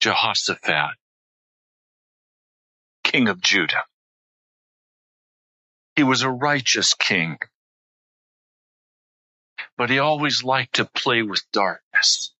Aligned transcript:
Jehoshaphat, 0.00 0.96
king 3.04 3.28
of 3.28 3.40
Judah. 3.40 3.84
He 5.96 6.02
was 6.04 6.22
a 6.22 6.30
righteous 6.30 6.94
king, 6.94 7.38
but 9.76 9.90
he 9.90 9.98
always 9.98 10.44
liked 10.44 10.76
to 10.76 10.84
play 10.86 11.22
with 11.22 11.42
darkness. 11.52 12.34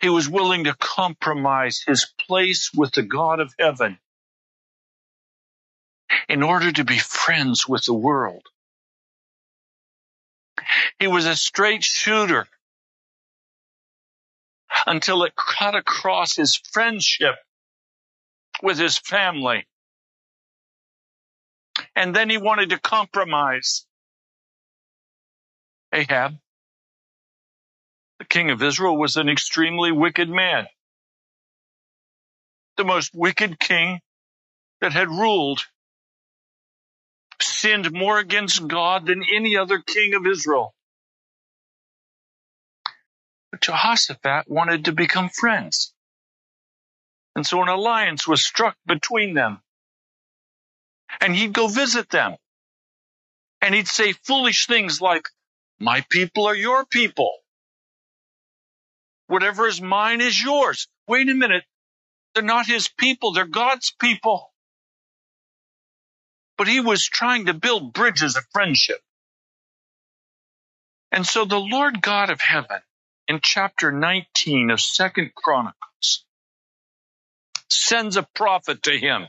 He 0.00 0.08
was 0.08 0.28
willing 0.28 0.64
to 0.64 0.74
compromise 0.74 1.82
his 1.86 2.06
place 2.26 2.70
with 2.74 2.92
the 2.92 3.02
God 3.02 3.40
of 3.40 3.54
heaven 3.58 3.98
in 6.28 6.42
order 6.42 6.72
to 6.72 6.84
be 6.84 6.98
friends 6.98 7.68
with 7.68 7.84
the 7.84 7.94
world. 7.94 8.42
He 10.98 11.06
was 11.06 11.26
a 11.26 11.36
straight 11.36 11.84
shooter 11.84 12.46
until 14.86 15.24
it 15.24 15.34
cut 15.36 15.74
across 15.74 16.36
his 16.36 16.56
friendship 16.72 17.36
with 18.62 18.78
his 18.78 18.98
family. 18.98 19.66
And 21.96 22.14
then 22.16 22.30
he 22.30 22.38
wanted 22.38 22.70
to 22.70 22.80
compromise. 22.80 23.86
Ahab, 25.92 26.38
the 28.18 28.26
king 28.26 28.50
of 28.50 28.62
Israel, 28.62 28.96
was 28.96 29.16
an 29.16 29.28
extremely 29.28 29.92
wicked 29.92 30.28
man. 30.30 30.66
the 32.76 32.84
most 32.84 33.12
wicked 33.14 33.58
king 33.58 34.00
that 34.80 34.92
had 34.92 35.08
ruled, 35.08 35.64
sinned 37.40 37.92
more 37.92 38.18
against 38.18 38.66
God 38.68 39.06
than 39.06 39.24
any 39.34 39.56
other 39.56 39.80
king 39.80 40.14
of 40.14 40.26
Israel. 40.26 40.74
Jehoshaphat 43.60 44.48
wanted 44.48 44.86
to 44.86 44.92
become 44.92 45.28
friends. 45.28 45.92
And 47.36 47.46
so 47.46 47.62
an 47.62 47.68
alliance 47.68 48.26
was 48.26 48.44
struck 48.44 48.76
between 48.86 49.34
them. 49.34 49.60
And 51.20 51.34
he'd 51.34 51.52
go 51.52 51.68
visit 51.68 52.10
them. 52.10 52.36
And 53.60 53.74
he'd 53.74 53.88
say 53.88 54.12
foolish 54.12 54.66
things 54.66 55.00
like, 55.00 55.28
My 55.78 56.04
people 56.10 56.46
are 56.46 56.56
your 56.56 56.84
people. 56.84 57.32
Whatever 59.28 59.66
is 59.66 59.80
mine 59.80 60.20
is 60.20 60.42
yours. 60.42 60.88
Wait 61.06 61.28
a 61.28 61.34
minute. 61.34 61.64
They're 62.34 62.42
not 62.42 62.66
his 62.66 62.88
people, 62.88 63.32
they're 63.32 63.46
God's 63.46 63.92
people. 64.00 64.52
But 66.56 66.68
he 66.68 66.80
was 66.80 67.04
trying 67.04 67.46
to 67.46 67.54
build 67.54 67.92
bridges 67.92 68.36
of 68.36 68.44
friendship. 68.52 69.00
And 71.10 71.26
so 71.26 71.44
the 71.44 71.58
Lord 71.60 72.00
God 72.00 72.30
of 72.30 72.40
heaven 72.40 72.80
in 73.28 73.40
chapter 73.42 73.92
19 73.92 74.70
of 74.70 74.80
Second 74.80 75.34
Chronicles 75.34 76.24
sends 77.70 78.16
a 78.16 78.26
prophet 78.34 78.82
to 78.84 78.98
him 78.98 79.26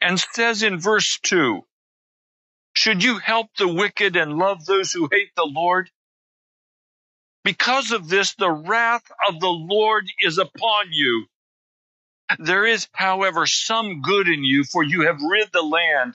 and 0.00 0.18
says 0.18 0.62
in 0.62 0.78
verse 0.78 1.18
2 1.22 1.62
Should 2.72 3.02
you 3.02 3.18
help 3.18 3.48
the 3.56 3.68
wicked 3.68 4.16
and 4.16 4.38
love 4.38 4.64
those 4.64 4.92
who 4.92 5.08
hate 5.10 5.34
the 5.36 5.44
Lord? 5.44 5.90
Because 7.44 7.90
of 7.90 8.08
this, 8.08 8.34
the 8.34 8.50
wrath 8.50 9.10
of 9.28 9.40
the 9.40 9.48
Lord 9.48 10.04
is 10.20 10.38
upon 10.38 10.92
you. 10.92 11.26
There 12.38 12.66
is, 12.66 12.86
however, 12.92 13.46
some 13.46 14.02
good 14.02 14.28
in 14.28 14.44
you, 14.44 14.64
for 14.64 14.84
you 14.84 15.06
have 15.06 15.20
rid 15.22 15.50
the 15.52 15.62
land 15.62 16.14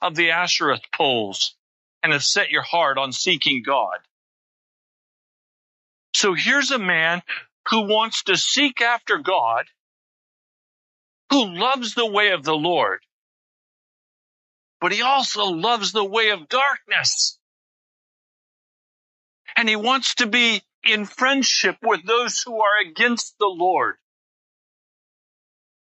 of 0.00 0.14
the 0.14 0.30
Ashereth 0.30 0.84
poles 0.94 1.56
and 2.02 2.12
have 2.12 2.22
set 2.22 2.50
your 2.50 2.62
heart 2.62 2.98
on 2.98 3.12
seeking 3.12 3.62
God. 3.62 3.98
So 6.20 6.34
here's 6.34 6.70
a 6.70 6.78
man 6.78 7.22
who 7.70 7.88
wants 7.88 8.24
to 8.24 8.36
seek 8.36 8.82
after 8.82 9.16
God, 9.16 9.64
who 11.30 11.46
loves 11.46 11.94
the 11.94 12.04
way 12.04 12.32
of 12.32 12.44
the 12.44 12.54
Lord, 12.54 13.00
but 14.82 14.92
he 14.92 15.00
also 15.00 15.44
loves 15.44 15.92
the 15.92 16.04
way 16.04 16.28
of 16.28 16.50
darkness. 16.50 17.38
And 19.56 19.66
he 19.66 19.76
wants 19.76 20.16
to 20.16 20.26
be 20.26 20.62
in 20.84 21.06
friendship 21.06 21.78
with 21.80 22.04
those 22.04 22.42
who 22.42 22.60
are 22.60 22.80
against 22.86 23.38
the 23.38 23.46
Lord. 23.46 23.96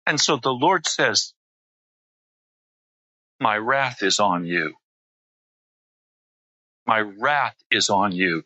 And 0.06 0.20
so 0.20 0.36
the 0.36 0.54
Lord 0.54 0.86
says, 0.86 1.34
My 3.40 3.56
wrath 3.56 4.04
is 4.04 4.20
on 4.20 4.46
you. 4.46 4.74
My 6.86 7.00
wrath 7.00 7.56
is 7.72 7.90
on 7.90 8.12
you. 8.12 8.44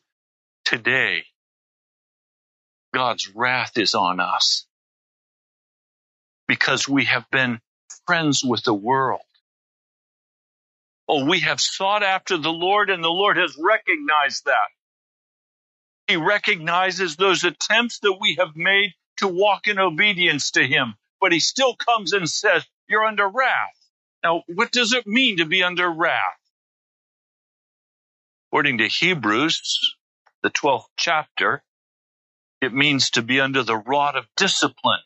Today, 0.65 1.27
God's 2.97 3.29
wrath 3.35 3.77
is 3.77 3.95
on 3.95 4.21
us 4.21 4.65
because 6.49 6.89
we 6.89 7.05
have 7.05 7.31
been 7.31 7.61
friends 8.07 8.43
with 8.43 8.65
the 8.65 8.73
world. 8.73 9.21
Oh, 11.07 11.27
we 11.27 11.41
have 11.41 11.61
sought 11.61 12.03
after 12.03 12.39
the 12.39 12.49
Lord 12.49 12.89
and 12.89 13.05
the 13.05 13.09
Lord 13.09 13.37
has 13.37 13.55
recognized 13.63 14.47
that. 14.47 14.69
He 16.07 16.17
recognizes 16.17 17.17
those 17.17 17.45
attempts 17.45 17.99
that 17.99 18.17
we 18.19 18.37
have 18.39 18.57
made 18.57 18.95
to 19.19 19.29
walk 19.29 19.67
in 19.67 19.79
obedience 19.79 20.53
to 20.53 20.67
Him, 20.67 20.95
but 21.21 21.33
He 21.33 21.41
still 21.41 21.77
comes 21.77 22.15
and 22.15 22.27
says, 22.27 22.65
You're 22.89 23.05
under 23.05 23.29
wrath. 23.29 23.77
Now, 24.25 24.43
what 24.47 24.73
does 24.73 24.95
it 24.95 25.07
mean 25.07 25.37
to 25.37 25.45
be 25.45 25.63
under 25.63 25.87
wrath? 25.87 26.23
According 28.49 28.79
to 28.79 28.89
Hebrews, 28.89 29.97
the 30.43 30.51
12th 30.51 30.87
chapter, 30.97 31.63
it 32.61 32.73
means 32.73 33.11
to 33.11 33.23
be 33.23 33.41
under 33.41 33.63
the 33.63 33.77
rod 33.77 34.17
of 34.17 34.27
discipline. 34.37 35.01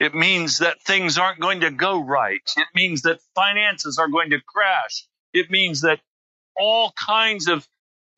It 0.00 0.14
means 0.14 0.58
that 0.58 0.82
things 0.82 1.18
aren't 1.18 1.40
going 1.40 1.60
to 1.60 1.70
go 1.70 2.02
right. 2.02 2.42
It 2.56 2.68
means 2.74 3.02
that 3.02 3.20
finances 3.34 3.98
are 3.98 4.08
going 4.08 4.30
to 4.30 4.40
crash. 4.40 5.06
It 5.32 5.50
means 5.50 5.82
that 5.82 6.00
all 6.58 6.92
kinds 6.92 7.48
of 7.48 7.66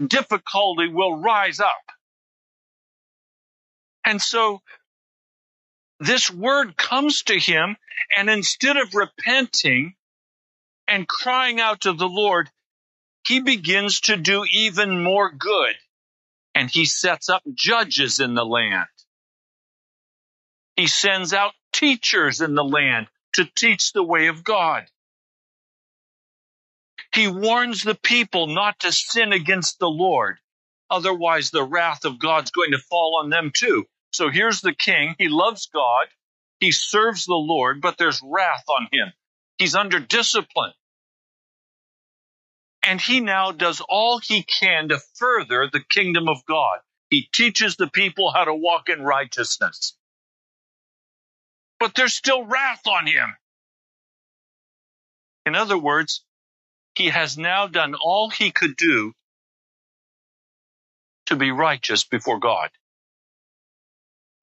difficulty 0.05 0.89
will 0.89 1.17
rise 1.17 1.61
up. 1.61 1.83
And 4.05 4.21
so 4.21 4.61
this 6.01 6.31
word 6.31 6.77
comes 6.77 7.23
to 7.25 7.39
him, 7.39 7.77
and 8.17 8.29
instead 8.31 8.77
of 8.77 8.95
repenting 8.95 9.95
and 10.87 11.09
crying 11.09 11.61
out 11.61 11.83
to 11.83 11.93
the 11.93 12.09
Lord, 12.09 12.51
he 13.27 13.41
begins 13.41 14.01
to 14.03 14.17
do 14.17 14.45
even 14.53 15.03
more 15.03 15.31
good. 15.31 15.75
And 16.57 16.71
he 16.71 16.87
sets 16.87 17.31
up 17.31 17.45
judges 17.55 18.21
in 18.21 18.35
the 18.35 18.47
land. 18.47 18.89
He 20.77 20.89
sends 20.89 21.35
out 21.35 21.53
teachers 21.73 22.41
in 22.41 22.57
the 22.57 22.65
land 22.65 23.09
to 23.35 23.47
teach 23.57 23.93
the 23.93 24.05
way 24.05 24.29
of 24.29 24.45
God. 24.45 24.87
He 27.15 27.29
warns 27.29 27.83
the 27.83 27.95
people 27.95 28.49
not 28.49 28.81
to 28.81 28.93
sin 28.93 29.33
against 29.33 29.79
the 29.79 29.89
Lord. 29.89 30.39
Otherwise, 30.91 31.51
the 31.51 31.65
wrath 31.65 32.05
of 32.07 32.19
God's 32.19 32.53
going 32.53 32.73
to 32.73 32.79
fall 32.79 33.21
on 33.23 33.31
them 33.31 33.53
too. 33.55 33.87
So 34.13 34.31
here's 34.31 34.63
the 34.63 34.75
king. 34.75 35.17
He 35.19 35.29
loves 35.29 35.69
God. 35.73 36.09
He 36.61 36.73
serves 36.73 37.27
the 37.27 37.35
Lord, 37.35 37.83
but 37.83 37.99
there's 37.99 38.23
wrath 38.25 38.65
on 38.69 38.89
him. 38.93 39.13
He's 39.59 39.77
under 39.77 40.01
discipline. 40.01 40.73
And 42.87 43.01
he 43.01 43.21
now 43.21 43.53
does 43.53 43.83
all 43.89 44.21
he 44.21 44.45
can 44.45 44.91
to 44.91 45.01
further 45.17 45.69
the 45.73 45.83
kingdom 45.89 46.29
of 46.29 46.45
God. 46.47 46.79
He 47.11 47.29
teaches 47.33 47.77
the 47.77 47.89
people 47.89 48.33
how 48.33 48.45
to 48.45 48.55
walk 48.55 48.89
in 48.89 49.03
righteousness. 49.03 49.97
But 51.81 51.95
there's 51.95 52.15
still 52.15 52.45
wrath 52.45 52.87
on 52.87 53.07
him. 53.07 53.37
In 55.47 55.55
other 55.55 55.79
words, 55.79 56.25
he 56.95 57.07
has 57.09 57.39
now 57.39 57.67
done 57.67 57.95
all 57.95 58.31
he 58.31 58.51
could 58.51 58.77
do 58.77 59.13
to 61.27 61.37
be 61.37 61.51
righteous 61.51 62.05
before 62.05 62.41
God. 62.41 62.71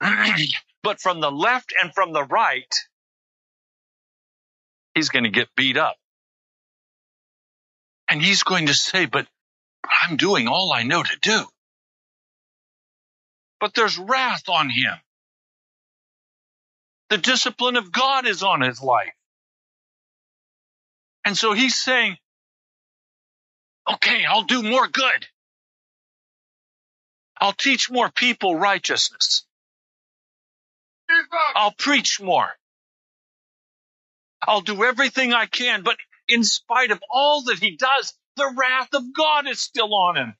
but 0.83 1.01
from 1.01 1.21
the 1.21 1.31
left 1.31 1.73
and 1.81 1.93
from 1.93 2.13
the 2.13 2.23
right, 2.23 2.73
he's 4.95 5.09
going 5.09 5.23
to 5.25 5.29
get 5.29 5.49
beat 5.55 5.77
up. 5.77 5.97
And 8.09 8.21
he's 8.21 8.43
going 8.43 8.67
to 8.67 8.73
say, 8.73 9.05
but 9.05 9.27
I'm 10.07 10.17
doing 10.17 10.47
all 10.47 10.71
I 10.73 10.83
know 10.83 11.03
to 11.03 11.17
do. 11.21 11.45
But 13.59 13.73
there's 13.73 13.97
wrath 13.97 14.49
on 14.49 14.69
him. 14.69 14.93
The 17.09 17.17
discipline 17.17 17.77
of 17.77 17.91
God 17.91 18.27
is 18.27 18.43
on 18.43 18.61
his 18.61 18.81
life. 18.81 19.13
And 21.25 21.37
so 21.37 21.53
he's 21.53 21.75
saying, 21.75 22.17
okay, 23.91 24.25
I'll 24.25 24.43
do 24.43 24.63
more 24.63 24.87
good. 24.87 25.27
I'll 27.39 27.53
teach 27.53 27.89
more 27.91 28.09
people 28.09 28.55
righteousness. 28.57 29.45
I'll 31.55 31.73
preach 31.77 32.21
more. 32.21 32.49
I'll 34.45 34.61
do 34.61 34.83
everything 34.83 35.33
I 35.33 35.45
can, 35.45 35.83
but 35.83 35.97
in 36.27 36.43
spite 36.43 36.91
of 36.91 37.01
all 37.09 37.43
that 37.43 37.59
he 37.59 37.75
does, 37.77 38.13
the 38.35 38.53
wrath 38.55 38.93
of 38.93 39.13
God 39.15 39.47
is 39.47 39.59
still 39.59 39.93
on 39.93 40.17
him. 40.17 40.35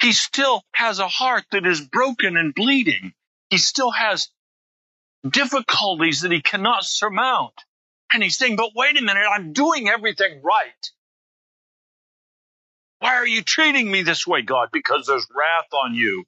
He 0.00 0.12
still 0.12 0.62
has 0.72 0.98
a 0.98 1.08
heart 1.08 1.44
that 1.52 1.66
is 1.66 1.80
broken 1.80 2.36
and 2.36 2.54
bleeding. 2.54 3.12
He 3.50 3.58
still 3.58 3.90
has 3.90 4.28
difficulties 5.28 6.20
that 6.20 6.32
he 6.32 6.42
cannot 6.42 6.84
surmount. 6.84 7.54
And 8.12 8.22
he's 8.22 8.36
saying, 8.36 8.56
but 8.56 8.70
wait 8.74 8.98
a 8.98 9.02
minute, 9.02 9.24
I'm 9.30 9.52
doing 9.52 9.88
everything 9.88 10.42
right. 10.42 10.90
Why 13.00 13.16
are 13.16 13.26
you 13.26 13.42
treating 13.42 13.90
me 13.90 14.02
this 14.02 14.26
way, 14.26 14.42
God? 14.42 14.68
Because 14.72 15.06
there's 15.06 15.26
wrath 15.34 15.72
on 15.72 15.94
you. 15.94 16.24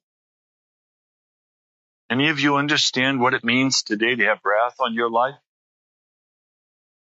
Any 2.09 2.29
of 2.29 2.39
you 2.39 2.55
understand 2.55 3.19
what 3.19 3.33
it 3.33 3.43
means 3.43 3.83
today 3.83 4.15
to 4.15 4.25
have 4.25 4.39
wrath 4.43 4.75
on 4.79 4.93
your 4.93 5.09
life? 5.09 5.35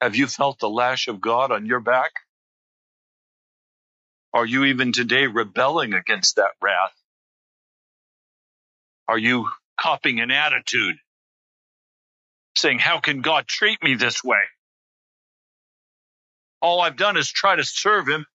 Have 0.02 0.16
you 0.16 0.28
felt 0.28 0.60
the 0.60 0.70
lash 0.70 1.08
of 1.08 1.22
God 1.22 1.52
on 1.52 1.66
your 1.66 1.80
back? 1.82 2.12
Are 4.34 4.46
you 4.46 4.66
even 4.66 4.94
today 4.94 5.28
rebelling 5.28 5.94
against 5.94 6.38
that 6.38 6.52
wrath? 6.62 6.94
Are 9.08 9.18
you 9.18 9.48
copying 9.80 10.20
an 10.22 10.32
attitude 10.32 10.98
saying, 12.56 12.80
How 12.80 13.00
can 13.00 13.22
God 13.22 13.48
treat 13.48 13.84
me 13.84 13.96
this 13.96 14.24
way? 14.24 14.42
All 16.62 16.82
I've 16.82 16.98
done 16.98 17.18
is 17.18 17.30
try 17.32 17.56
to 17.56 17.64
serve 17.66 18.08
Him. 18.08 18.26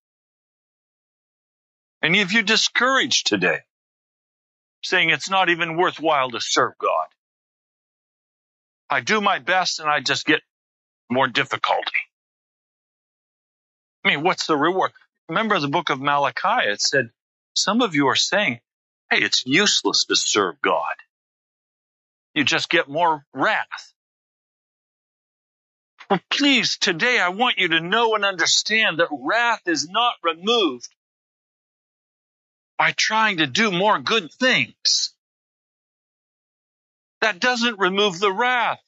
Any 2.03 2.23
of 2.23 2.33
you 2.33 2.43
discouraged 2.43 3.27
today? 3.29 3.61
saying 4.83 5.11
it's 5.11 5.31
not 5.31 5.49
even 5.49 5.77
worthwhile 5.77 6.31
to 6.31 6.41
serve 6.41 6.73
God. 6.79 7.07
I 8.91 9.01
do 9.01 9.21
my 9.21 9.39
best 9.39 9.81
and 9.81 9.89
I 9.89 10.01
just 10.01 10.27
get 10.27 10.43
more 11.13 11.29
difficulty. 11.29 11.99
I 14.05 14.09
mean, 14.09 14.23
what's 14.23 14.47
the 14.47 14.57
reward? 14.57 14.93
Remember 15.29 15.59
the 15.59 15.69
book 15.69 15.91
of 15.91 16.01
Malachi, 16.01 16.69
it 16.71 16.81
said, 16.81 17.11
some 17.55 17.83
of 17.83 17.95
you 17.95 18.09
are 18.09 18.17
saying, 18.17 18.61
hey, 19.11 19.19
it's 19.19 19.45
useless 19.47 20.05
to 20.07 20.17
serve 20.17 20.61
God. 20.63 20.95
You 22.35 22.45
just 22.45 22.71
get 22.71 22.89
more 22.89 23.25
wrath. 23.33 23.93
Well, 26.11 26.21
please, 26.31 26.79
today 26.79 27.19
I 27.21 27.31
want 27.31 27.59
you 27.59 27.69
to 27.69 27.81
know 27.81 28.15
and 28.15 28.25
understand 28.25 28.99
that 28.99 29.09
wrath 29.11 29.63
is 29.67 29.89
not 29.89 30.15
removed 30.23 30.89
by 32.79 32.93
trying 32.97 33.39
to 33.39 33.47
do 33.47 33.71
more 33.71 33.99
good 33.99 34.33
things. 34.33 35.15
That 37.21 37.39
doesn't 37.39 37.79
remove 37.79 38.19
the 38.19 38.33
wrath. 38.33 38.81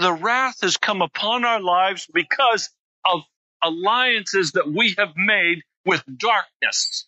The 0.00 0.14
wrath 0.14 0.62
has 0.62 0.78
come 0.78 1.02
upon 1.02 1.44
our 1.44 1.60
lives 1.60 2.08
because 2.10 2.70
of 3.04 3.20
alliances 3.62 4.52
that 4.52 4.66
we 4.66 4.94
have 4.96 5.12
made 5.14 5.62
with 5.84 6.02
darkness. 6.16 7.06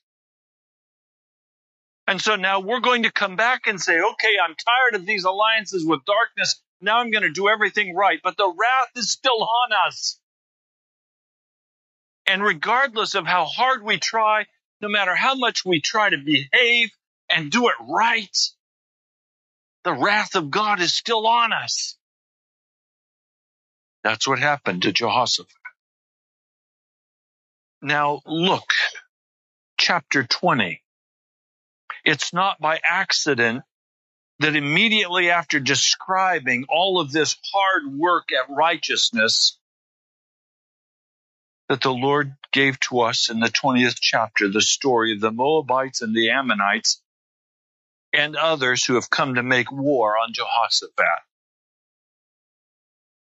And 2.06 2.20
so 2.20 2.36
now 2.36 2.60
we're 2.60 2.80
going 2.80 3.04
to 3.04 3.10
come 3.10 3.34
back 3.34 3.66
and 3.66 3.80
say, 3.80 3.98
okay, 3.98 4.34
I'm 4.44 4.54
tired 4.54 5.00
of 5.00 5.06
these 5.06 5.24
alliances 5.24 5.86
with 5.86 6.04
darkness. 6.04 6.60
Now 6.82 6.98
I'm 6.98 7.10
going 7.10 7.22
to 7.22 7.32
do 7.32 7.48
everything 7.48 7.94
right. 7.96 8.20
But 8.22 8.36
the 8.36 8.52
wrath 8.54 8.90
is 8.94 9.10
still 9.10 9.42
on 9.42 9.70
us. 9.88 10.20
And 12.26 12.42
regardless 12.42 13.14
of 13.14 13.26
how 13.26 13.46
hard 13.46 13.82
we 13.82 13.96
try, 13.96 14.44
no 14.82 14.90
matter 14.90 15.14
how 15.14 15.34
much 15.34 15.64
we 15.64 15.80
try 15.80 16.10
to 16.10 16.18
behave 16.18 16.90
and 17.30 17.50
do 17.50 17.68
it 17.68 17.74
right, 17.88 18.36
the 19.82 19.94
wrath 19.94 20.34
of 20.34 20.50
God 20.50 20.80
is 20.80 20.94
still 20.94 21.26
on 21.26 21.54
us. 21.54 21.96
That's 24.04 24.26
what 24.26 24.38
happened 24.38 24.82
to 24.82 24.92
Jehoshaphat. 24.92 25.52
Now 27.80 28.20
look, 28.26 28.70
chapter 29.78 30.24
20. 30.24 30.82
It's 32.04 32.32
not 32.32 32.60
by 32.60 32.80
accident 32.82 33.62
that 34.40 34.56
immediately 34.56 35.30
after 35.30 35.60
describing 35.60 36.66
all 36.68 37.00
of 37.00 37.12
this 37.12 37.36
hard 37.52 37.96
work 37.96 38.30
at 38.32 38.52
righteousness, 38.54 39.58
that 41.68 41.80
the 41.80 41.92
Lord 41.92 42.34
gave 42.52 42.78
to 42.80 43.00
us 43.00 43.30
in 43.30 43.40
the 43.40 43.48
20th 43.48 43.98
chapter 44.00 44.48
the 44.48 44.60
story 44.60 45.12
of 45.14 45.20
the 45.20 45.30
Moabites 45.30 46.02
and 46.02 46.14
the 46.14 46.30
Ammonites 46.30 47.00
and 48.12 48.36
others 48.36 48.84
who 48.84 48.94
have 48.96 49.10
come 49.10 49.36
to 49.36 49.42
make 49.42 49.72
war 49.72 50.18
on 50.18 50.32
Jehoshaphat. 50.32 51.22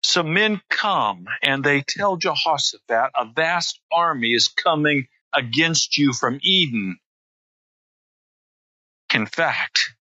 So 0.03 0.23
men 0.23 0.61
come 0.69 1.27
and 1.43 1.63
they 1.63 1.83
tell 1.87 2.17
Jehoshaphat, 2.17 3.11
a 3.15 3.25
vast 3.35 3.79
army 3.91 4.33
is 4.33 4.47
coming 4.49 5.07
against 5.33 5.97
you 5.97 6.13
from 6.13 6.39
Edom. 6.45 6.99
In 9.13 9.25
fact, 9.27 9.93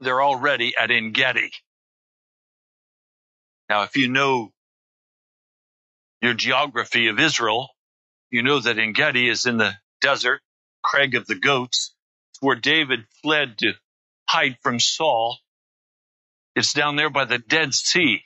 they're 0.00 0.22
already 0.22 0.74
at 0.78 0.90
Engedi. 0.90 1.52
Now, 3.68 3.84
if 3.84 3.96
you 3.96 4.08
know 4.08 4.52
your 6.22 6.34
geography 6.34 7.08
of 7.08 7.20
Israel, 7.20 7.70
you 8.30 8.42
know 8.42 8.60
that 8.60 8.78
Engedi 8.78 9.28
is 9.28 9.46
in 9.46 9.58
the 9.58 9.74
desert, 10.00 10.40
Crag 10.82 11.14
of 11.14 11.26
the 11.26 11.36
Goats. 11.36 11.94
Where 12.40 12.56
David 12.56 13.00
fled 13.22 13.58
to 13.58 13.74
hide 14.28 14.56
from 14.62 14.80
Saul. 14.80 15.38
It's 16.56 16.72
down 16.72 16.96
there 16.96 17.10
by 17.10 17.24
the 17.24 17.38
Dead 17.38 17.74
Sea. 17.74 18.22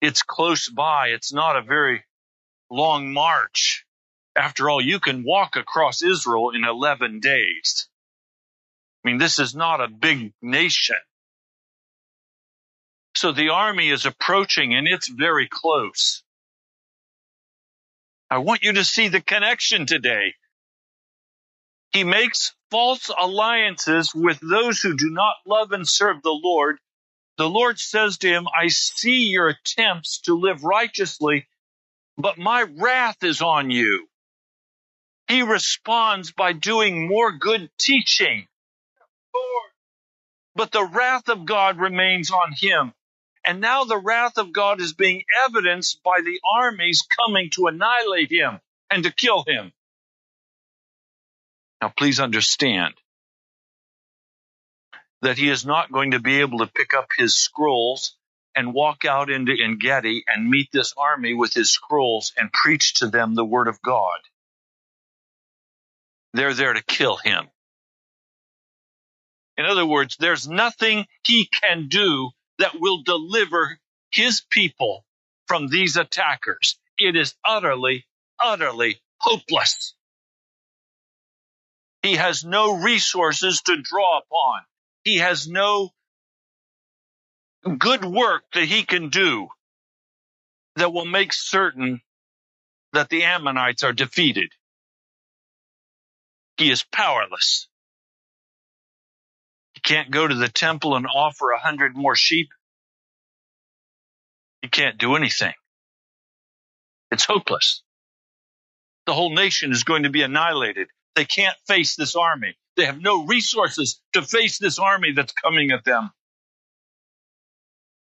It's 0.00 0.22
close 0.22 0.68
by. 0.68 1.08
It's 1.08 1.32
not 1.32 1.56
a 1.56 1.62
very 1.62 2.04
long 2.70 3.12
march. 3.12 3.84
After 4.36 4.68
all, 4.68 4.80
you 4.80 5.00
can 5.00 5.24
walk 5.24 5.56
across 5.56 6.02
Israel 6.02 6.50
in 6.50 6.64
11 6.64 7.20
days. 7.20 7.88
I 9.04 9.08
mean, 9.08 9.18
this 9.18 9.38
is 9.38 9.54
not 9.54 9.80
a 9.80 9.88
big 9.88 10.32
nation. 10.42 10.96
So 13.14 13.32
the 13.32 13.48
army 13.48 13.88
is 13.88 14.04
approaching 14.04 14.74
and 14.74 14.86
it's 14.86 15.08
very 15.08 15.48
close. 15.50 16.22
I 18.28 18.38
want 18.38 18.62
you 18.62 18.72
to 18.74 18.84
see 18.84 19.08
the 19.08 19.20
connection 19.22 19.86
today. 19.86 20.34
He 21.92 22.04
makes 22.04 22.54
false 22.70 23.10
alliances 23.16 24.12
with 24.14 24.38
those 24.40 24.80
who 24.80 24.96
do 24.96 25.08
not 25.10 25.36
love 25.46 25.72
and 25.72 25.88
serve 25.88 26.20
the 26.22 26.38
Lord. 26.42 26.78
The 27.38 27.48
Lord 27.48 27.78
says 27.78 28.18
to 28.18 28.28
him, 28.28 28.46
I 28.48 28.68
see 28.68 29.28
your 29.28 29.48
attempts 29.48 30.20
to 30.22 30.38
live 30.38 30.64
righteously, 30.64 31.46
but 32.16 32.38
my 32.38 32.62
wrath 32.62 33.22
is 33.22 33.42
on 33.42 33.70
you. 33.70 34.08
He 35.28 35.42
responds 35.42 36.32
by 36.32 36.52
doing 36.52 37.08
more 37.08 37.32
good 37.32 37.70
teaching. 37.78 38.46
But 40.54 40.72
the 40.72 40.84
wrath 40.84 41.28
of 41.28 41.44
God 41.44 41.78
remains 41.78 42.30
on 42.30 42.52
him. 42.56 42.94
And 43.44 43.60
now 43.60 43.84
the 43.84 43.98
wrath 43.98 44.38
of 44.38 44.52
God 44.52 44.80
is 44.80 44.94
being 44.94 45.22
evidenced 45.46 46.02
by 46.02 46.20
the 46.24 46.40
armies 46.58 47.02
coming 47.02 47.50
to 47.50 47.66
annihilate 47.66 48.32
him 48.32 48.60
and 48.90 49.04
to 49.04 49.12
kill 49.12 49.44
him. 49.46 49.72
Now, 51.82 51.92
please 51.96 52.18
understand 52.18 52.94
that 55.22 55.38
he 55.38 55.48
is 55.48 55.64
not 55.64 55.92
going 55.92 56.12
to 56.12 56.20
be 56.20 56.40
able 56.40 56.58
to 56.58 56.66
pick 56.66 56.94
up 56.94 57.08
his 57.16 57.38
scrolls 57.38 58.16
and 58.54 58.74
walk 58.74 59.04
out 59.04 59.30
into 59.30 59.52
Engedi 59.52 60.24
and 60.26 60.48
meet 60.48 60.68
this 60.72 60.94
army 60.96 61.34
with 61.34 61.52
his 61.52 61.70
scrolls 61.70 62.32
and 62.36 62.52
preach 62.52 62.94
to 62.94 63.08
them 63.08 63.34
the 63.34 63.44
word 63.44 63.68
of 63.68 63.80
God. 63.82 64.18
They're 66.32 66.54
there 66.54 66.72
to 66.72 66.82
kill 66.84 67.16
him. 67.16 67.48
In 69.56 69.64
other 69.64 69.86
words, 69.86 70.16
there's 70.18 70.48
nothing 70.48 71.06
he 71.24 71.46
can 71.46 71.88
do 71.88 72.30
that 72.58 72.78
will 72.78 73.02
deliver 73.02 73.78
his 74.10 74.42
people 74.50 75.04
from 75.46 75.68
these 75.68 75.96
attackers. 75.96 76.78
It 76.98 77.16
is 77.16 77.34
utterly, 77.46 78.06
utterly 78.42 79.00
hopeless. 79.18 79.94
He 82.02 82.16
has 82.16 82.44
no 82.44 82.74
resources 82.78 83.62
to 83.62 83.80
draw 83.80 84.18
upon. 84.18 84.60
He 85.06 85.18
has 85.18 85.46
no 85.46 85.90
good 87.78 88.04
work 88.04 88.42
that 88.54 88.64
he 88.64 88.82
can 88.84 89.08
do 89.08 89.48
that 90.76 90.92
will 90.92 91.04
make 91.06 91.32
certain 91.32 92.00
that 92.92 93.08
the 93.08 93.24
Ammonites 93.24 93.84
are 93.84 93.92
defeated. 93.92 94.50
He 96.56 96.70
is 96.72 96.84
powerless. 96.92 97.68
He 99.74 99.80
can't 99.80 100.10
go 100.10 100.26
to 100.26 100.34
the 100.34 100.48
temple 100.48 100.96
and 100.96 101.06
offer 101.06 101.52
a 101.52 101.60
hundred 101.60 101.96
more 101.96 102.16
sheep. 102.16 102.48
He 104.62 104.68
can't 104.68 104.98
do 104.98 105.16
anything. 105.16 105.54
It's 107.12 107.24
hopeless. 107.24 107.82
The 109.06 109.14
whole 109.14 109.34
nation 109.34 109.72
is 109.72 109.84
going 109.84 110.04
to 110.04 110.10
be 110.10 110.22
annihilated. 110.22 110.88
They 111.14 111.26
can't 111.26 111.56
face 111.68 111.96
this 111.96 112.16
army. 112.16 112.56
They 112.76 112.84
have 112.86 113.00
no 113.00 113.24
resources 113.24 114.00
to 114.12 114.22
face 114.22 114.58
this 114.58 114.78
army 114.78 115.12
that's 115.12 115.32
coming 115.32 115.70
at 115.70 115.84
them. 115.84 116.10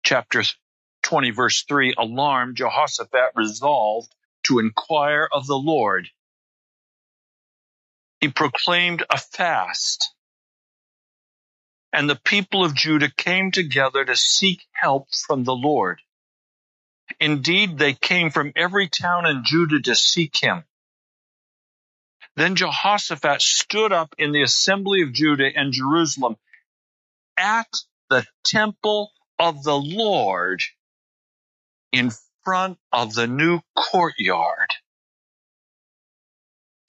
Chapter 0.03 0.43
20, 1.03 1.31
verse 1.31 1.65
3 1.65 1.95
Alarmed, 1.99 2.57
Jehoshaphat 2.57 3.33
resolved 3.35 4.15
to 4.45 4.59
inquire 4.59 5.29
of 5.31 5.47
the 5.47 5.57
Lord. 5.57 6.09
He 8.21 8.29
proclaimed 8.29 9.05
a 9.11 9.19
fast. 9.19 10.13
And 11.93 12.09
the 12.09 12.17
people 12.17 12.65
of 12.65 12.75
Judah 12.75 13.11
came 13.11 13.51
together 13.53 14.05
to 14.05 14.17
seek 14.17 14.63
help 14.73 15.09
from 15.27 15.45
the 15.45 15.55
Lord. 15.55 16.01
Indeed, 17.21 17.79
they 17.79 17.95
came 17.95 18.31
from 18.31 18.53
every 18.57 18.89
town 18.89 19.27
in 19.27 19.45
Judah 19.45 19.81
to 19.81 19.95
seek 19.95 20.37
him. 20.37 20.65
Then 22.37 22.55
Jehoshaphat 22.55 23.41
stood 23.41 23.93
up 23.93 24.15
in 24.19 24.33
the 24.33 24.43
assembly 24.43 25.03
of 25.03 25.13
Judah 25.13 25.49
and 25.55 25.73
Jerusalem 25.73 26.37
at 27.39 27.69
the 28.11 28.27
temple 28.45 29.11
of 29.39 29.63
the 29.63 29.77
Lord 29.77 30.63
in 31.93 32.11
front 32.45 32.79
of 32.93 33.15
the 33.15 33.27
new 33.27 33.61
courtyard. 33.75 34.71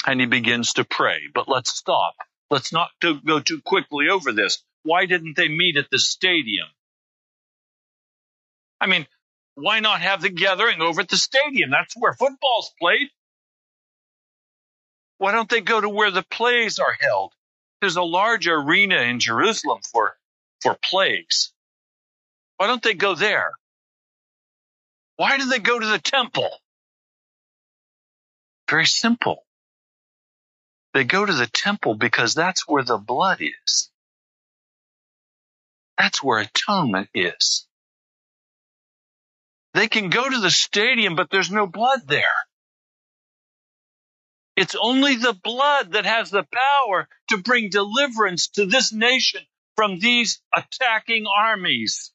And 0.06 0.20
he 0.20 0.26
begins 0.26 0.74
to 0.74 0.84
pray. 0.84 1.22
But 1.34 1.48
let's 1.48 1.72
stop. 1.72 2.16
Let's 2.50 2.72
not 2.72 2.90
go 3.02 3.40
too 3.40 3.62
quickly 3.66 4.10
over 4.10 4.32
this. 4.32 4.64
Why 4.84 5.06
didn't 5.06 5.36
they 5.36 5.50
meet 5.50 5.78
at 5.78 5.90
the 5.90 6.00
stadium? 6.00 6.68
I 8.80 8.88
mean, 8.88 9.08
why 9.56 9.80
not 9.80 10.02
have 10.02 10.22
the 10.22 10.30
gathering 10.30 10.82
over 10.82 11.02
at 11.02 11.10
the 11.10 11.18
stadium? 11.18 11.72
That's 11.72 11.96
where 11.98 12.14
football's 12.14 12.72
played. 12.80 13.10
Why 15.18 15.32
don't 15.32 15.50
they 15.50 15.62
go 15.62 15.82
to 15.82 15.90
where 15.90 16.12
the 16.12 16.24
plays 16.24 16.80
are 16.80 16.96
held? 17.00 17.34
There's 17.82 17.96
a 17.96 18.04
large 18.04 18.48
arena 18.48 18.98
in 18.98 19.20
Jerusalem 19.20 19.82
for, 19.92 20.16
for 20.62 20.78
plagues. 20.84 21.54
Why 22.58 22.68
don't 22.68 22.82
they 22.84 22.94
go 22.94 23.16
there? 23.16 23.52
Why 25.18 25.38
do 25.38 25.46
they 25.46 25.60
go 25.60 25.80
to 25.80 25.86
the 25.86 26.00
temple? 26.00 26.50
Very 28.70 28.86
simple. 28.86 29.44
They 30.94 31.04
go 31.04 31.26
to 31.26 31.34
the 31.34 31.48
temple 31.48 31.96
because 31.96 32.34
that's 32.34 32.68
where 32.68 32.84
the 32.84 32.98
blood 32.98 33.40
is. 33.42 33.92
That's 35.98 36.24
where 36.24 36.40
atonement 36.40 37.10
is. 37.14 37.68
They 39.74 39.88
can 39.88 40.10
go 40.10 40.28
to 40.28 40.40
the 40.40 40.52
stadium, 40.52 41.16
but 41.16 41.30
there's 41.30 41.52
no 41.52 41.68
blood 41.68 42.02
there. 42.08 42.24
It's 44.58 44.76
only 44.76 45.16
the 45.16 45.34
blood 45.34 45.94
that 45.94 46.06
has 46.08 46.32
the 46.32 46.46
power 46.52 47.08
to 47.30 47.38
bring 47.38 47.70
deliverance 47.70 48.48
to 48.50 48.66
this 48.66 48.92
nation 48.92 49.42
from 49.76 50.00
these 50.00 50.42
attacking 50.54 51.26
armies. 51.28 52.12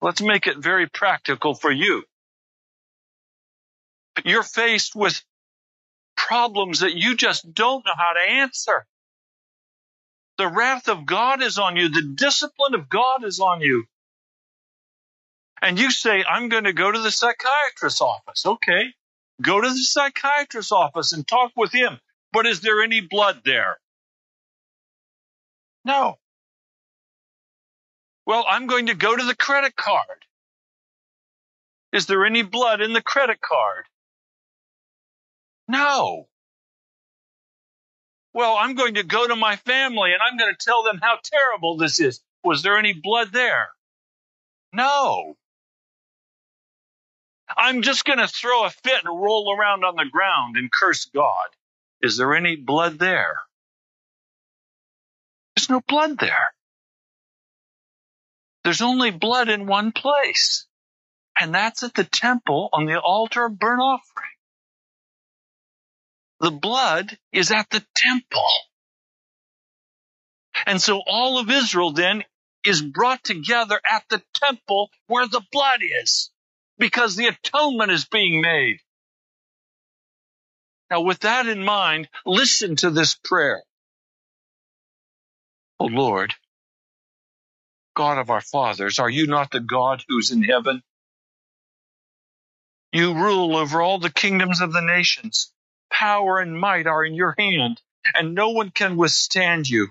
Let's 0.00 0.22
make 0.22 0.46
it 0.46 0.58
very 0.58 0.88
practical 0.88 1.56
for 1.56 1.72
you. 1.72 2.04
You're 4.24 4.44
faced 4.44 4.94
with 4.94 5.22
problems 6.16 6.80
that 6.80 6.94
you 6.94 7.16
just 7.16 7.52
don't 7.52 7.84
know 7.84 7.92
how 7.96 8.12
to 8.12 8.20
answer. 8.20 8.86
The 10.38 10.48
wrath 10.48 10.88
of 10.88 11.04
God 11.04 11.42
is 11.42 11.58
on 11.58 11.76
you. 11.76 11.88
The 11.88 12.14
discipline 12.14 12.74
of 12.74 12.88
God 12.88 13.24
is 13.24 13.40
on 13.40 13.60
you. 13.60 13.86
And 15.60 15.80
you 15.80 15.90
say, 15.90 16.24
I'm 16.24 16.48
going 16.48 16.64
to 16.64 16.72
go 16.72 16.92
to 16.92 17.00
the 17.00 17.10
psychiatrist's 17.10 18.00
office. 18.00 18.46
Okay. 18.46 18.94
Go 19.40 19.60
to 19.60 19.68
the 19.68 19.76
psychiatrist's 19.76 20.72
office 20.72 21.12
and 21.12 21.26
talk 21.26 21.52
with 21.56 21.72
him. 21.72 22.00
But 22.32 22.46
is 22.46 22.60
there 22.60 22.82
any 22.82 23.00
blood 23.00 23.42
there? 23.44 23.78
No. 25.84 26.18
Well, 28.26 28.44
I'm 28.48 28.66
going 28.66 28.86
to 28.86 28.94
go 28.94 29.16
to 29.16 29.24
the 29.24 29.36
credit 29.36 29.74
card. 29.76 30.24
Is 31.92 32.06
there 32.06 32.26
any 32.26 32.42
blood 32.42 32.80
in 32.80 32.92
the 32.92 33.00
credit 33.00 33.40
card? 33.40 33.86
No. 35.66 36.28
Well, 38.34 38.56
I'm 38.58 38.74
going 38.74 38.94
to 38.94 39.02
go 39.02 39.26
to 39.26 39.36
my 39.36 39.56
family 39.56 40.12
and 40.12 40.20
I'm 40.22 40.36
going 40.36 40.54
to 40.54 40.64
tell 40.64 40.82
them 40.82 40.98
how 41.00 41.18
terrible 41.24 41.76
this 41.76 42.00
is. 42.00 42.20
Was 42.44 42.62
there 42.62 42.76
any 42.76 42.92
blood 42.92 43.32
there? 43.32 43.68
No. 44.72 45.36
I'm 47.56 47.82
just 47.82 48.04
going 48.04 48.18
to 48.18 48.28
throw 48.28 48.64
a 48.64 48.70
fit 48.70 49.04
and 49.04 49.20
roll 49.20 49.54
around 49.56 49.84
on 49.84 49.96
the 49.96 50.04
ground 50.10 50.56
and 50.56 50.70
curse 50.70 51.06
God. 51.06 51.48
Is 52.00 52.16
there 52.16 52.34
any 52.34 52.56
blood 52.56 52.98
there? 52.98 53.38
There's 55.56 55.70
no 55.70 55.80
blood 55.86 56.18
there. 56.18 56.52
There's 58.64 58.82
only 58.82 59.10
blood 59.10 59.48
in 59.48 59.66
one 59.66 59.92
place, 59.92 60.66
and 61.40 61.54
that's 61.54 61.82
at 61.82 61.94
the 61.94 62.04
temple 62.04 62.68
on 62.72 62.84
the 62.84 63.00
altar 63.00 63.46
of 63.46 63.58
burnt 63.58 63.80
offering. 63.80 64.28
The 66.40 66.50
blood 66.50 67.18
is 67.32 67.50
at 67.50 67.70
the 67.70 67.84
temple. 67.94 68.44
And 70.66 70.80
so 70.80 71.02
all 71.06 71.38
of 71.38 71.50
Israel 71.50 71.92
then 71.92 72.24
is 72.64 72.82
brought 72.82 73.24
together 73.24 73.80
at 73.90 74.04
the 74.10 74.22
temple 74.34 74.90
where 75.06 75.26
the 75.26 75.42
blood 75.50 75.80
is 75.82 76.30
because 76.78 77.16
the 77.16 77.26
atonement 77.28 77.92
is 77.92 78.06
being 78.06 78.40
made. 78.40 78.78
Now, 80.90 81.02
with 81.02 81.20
that 81.20 81.46
in 81.46 81.64
mind, 81.64 82.08
listen 82.24 82.76
to 82.76 82.90
this 82.90 83.14
prayer. 83.14 83.62
O 85.80 85.86
Lord, 85.86 86.34
God 87.94 88.18
of 88.18 88.30
our 88.30 88.40
fathers, 88.40 88.98
are 88.98 89.10
you 89.10 89.26
not 89.26 89.50
the 89.50 89.60
God 89.60 90.04
who's 90.08 90.30
in 90.30 90.42
heaven? 90.42 90.82
You 92.92 93.14
rule 93.14 93.56
over 93.56 93.82
all 93.82 93.98
the 93.98 94.10
kingdoms 94.10 94.60
of 94.60 94.72
the 94.72 94.80
nations. 94.80 95.52
Power 95.90 96.38
and 96.38 96.58
might 96.58 96.86
are 96.86 97.04
in 97.04 97.14
your 97.14 97.34
hand, 97.38 97.80
and 98.14 98.34
no 98.34 98.50
one 98.50 98.70
can 98.70 98.96
withstand 98.96 99.68
you. 99.68 99.88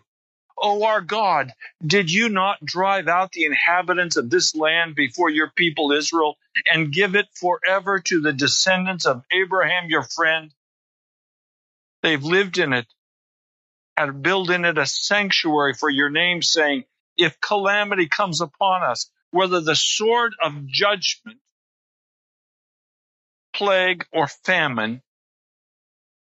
O 0.60 0.84
our 0.84 1.02
God, 1.02 1.54
did 1.86 2.12
you 2.12 2.30
not 2.30 2.64
drive 2.66 3.08
out 3.08 3.32
the 3.32 3.46
inhabitants 3.46 4.16
of 4.16 4.30
this 4.30 4.56
land 4.56 4.96
before 4.96 5.30
your 5.30 5.52
people 5.56 5.92
Israel 5.92 6.38
and 6.66 6.92
give 6.92 7.16
it 7.16 7.28
forever 7.34 8.00
to 8.00 8.22
the 8.22 8.34
descendants 8.34 9.06
of 9.06 9.24
Abraham 9.32 9.90
your 9.90 10.04
friend? 10.04 10.54
They've 12.02 12.24
lived 12.24 12.58
in 12.58 12.74
it 12.74 12.88
and 13.96 14.22
built 14.22 14.50
in 14.50 14.66
it 14.66 14.78
a 14.78 14.86
sanctuary 14.86 15.74
for 15.74 15.90
your 15.90 16.10
name, 16.10 16.42
saying, 16.42 16.86
If 17.18 17.40
calamity 17.42 18.08
comes 18.08 18.42
upon 18.42 18.84
us, 18.84 19.10
whether 19.32 19.62
the 19.62 19.76
sword 19.76 20.34
of 20.42 20.66
judgment, 20.68 21.40
plague, 23.54 24.06
or 24.12 24.28
famine, 24.28 25.02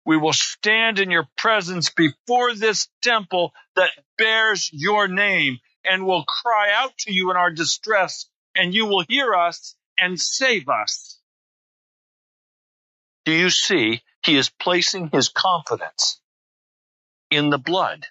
we 0.04 0.16
will 0.16 0.32
stand 0.32 0.98
in 0.98 1.10
your 1.10 1.28
presence 1.36 1.90
before 1.90 2.54
this 2.54 2.88
temple 3.02 3.52
that 3.76 3.90
bears 4.18 4.68
your 4.72 5.08
name 5.08 5.58
and 5.84 6.06
will 6.06 6.24
cry 6.24 6.72
out 6.72 6.96
to 6.98 7.12
you 7.12 7.30
in 7.30 7.36
our 7.36 7.50
distress 7.50 8.26
and 8.54 8.74
you 8.74 8.86
will 8.86 9.04
hear 9.08 9.34
us 9.34 9.74
and 9.98 10.20
save 10.20 10.68
us. 10.68 11.18
Do 13.24 13.32
you 13.32 13.50
see? 13.50 14.02
He 14.24 14.36
is 14.36 14.50
placing 14.50 15.08
his 15.08 15.28
confidence 15.28 16.20
in 17.30 17.50
the 17.50 17.58
blood. 17.58 18.06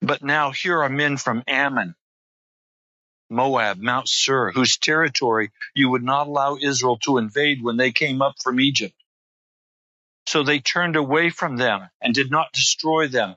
But 0.00 0.22
now 0.22 0.50
here 0.50 0.82
are 0.82 0.88
men 0.88 1.16
from 1.16 1.44
Ammon, 1.46 1.94
Moab, 3.30 3.78
Mount 3.78 4.08
Seir, 4.08 4.50
whose 4.52 4.76
territory 4.76 5.50
you 5.74 5.90
would 5.90 6.02
not 6.02 6.26
allow 6.26 6.56
Israel 6.56 6.98
to 6.98 7.18
invade 7.18 7.62
when 7.62 7.76
they 7.76 7.92
came 7.92 8.20
up 8.20 8.34
from 8.42 8.60
Egypt. 8.60 8.94
So 10.26 10.42
they 10.42 10.60
turned 10.60 10.96
away 10.96 11.30
from 11.30 11.56
them 11.56 11.88
and 12.00 12.14
did 12.14 12.30
not 12.30 12.52
destroy 12.52 13.08
them. 13.08 13.36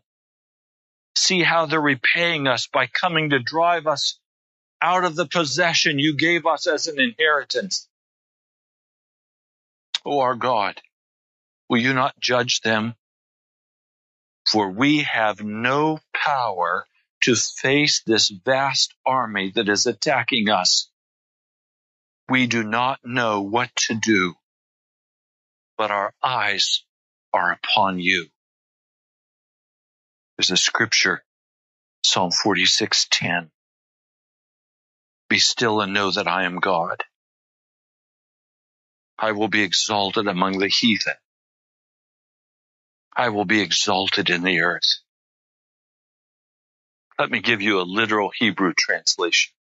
See 1.17 1.41
how 1.43 1.65
they're 1.65 1.81
repaying 1.81 2.47
us 2.47 2.67
by 2.67 2.87
coming 2.87 3.31
to 3.31 3.39
drive 3.39 3.87
us 3.87 4.19
out 4.81 5.05
of 5.05 5.15
the 5.15 5.25
possession 5.27 5.99
you 5.99 6.15
gave 6.15 6.45
us 6.45 6.67
as 6.67 6.87
an 6.87 6.99
inheritance. 6.99 7.87
O 10.05 10.19
our 10.19 10.35
God, 10.35 10.81
will 11.69 11.79
you 11.79 11.93
not 11.93 12.19
judge 12.19 12.61
them? 12.61 12.95
For 14.49 14.69
we 14.69 15.03
have 15.03 15.43
no 15.43 15.99
power 16.13 16.85
to 17.21 17.35
face 17.35 18.03
this 18.05 18.29
vast 18.29 18.93
army 19.05 19.51
that 19.55 19.69
is 19.69 19.87
attacking 19.87 20.49
us. 20.49 20.89
We 22.29 22.47
do 22.47 22.63
not 22.63 22.99
know 23.03 23.41
what 23.41 23.75
to 23.87 23.95
do 23.95 24.35
but 25.77 25.91
our 25.91 26.13
eyes 26.23 26.83
are 27.33 27.51
upon 27.51 27.99
you. 27.99 28.27
There's 30.37 30.51
a 30.51 30.57
scripture, 30.57 31.23
Psalm 32.03 32.31
46:10. 32.31 33.49
Be 35.29 35.39
still 35.39 35.81
and 35.81 35.93
know 35.93 36.11
that 36.11 36.27
I 36.27 36.43
am 36.43 36.59
God. 36.59 37.03
I 39.17 39.31
will 39.33 39.47
be 39.47 39.63
exalted 39.63 40.27
among 40.27 40.59
the 40.59 40.67
heathen. 40.67 41.15
I 43.15 43.29
will 43.29 43.45
be 43.45 43.61
exalted 43.61 44.29
in 44.29 44.43
the 44.43 44.61
earth. 44.61 44.99
Let 47.19 47.31
me 47.31 47.39
give 47.41 47.61
you 47.61 47.79
a 47.79 47.83
literal 47.83 48.31
Hebrew 48.37 48.73
translation. 48.77 49.53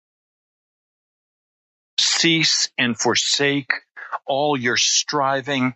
Cease 1.99 2.69
and 2.77 2.97
forsake 2.99 3.71
all 4.25 4.57
your 4.57 4.77
striving 4.77 5.75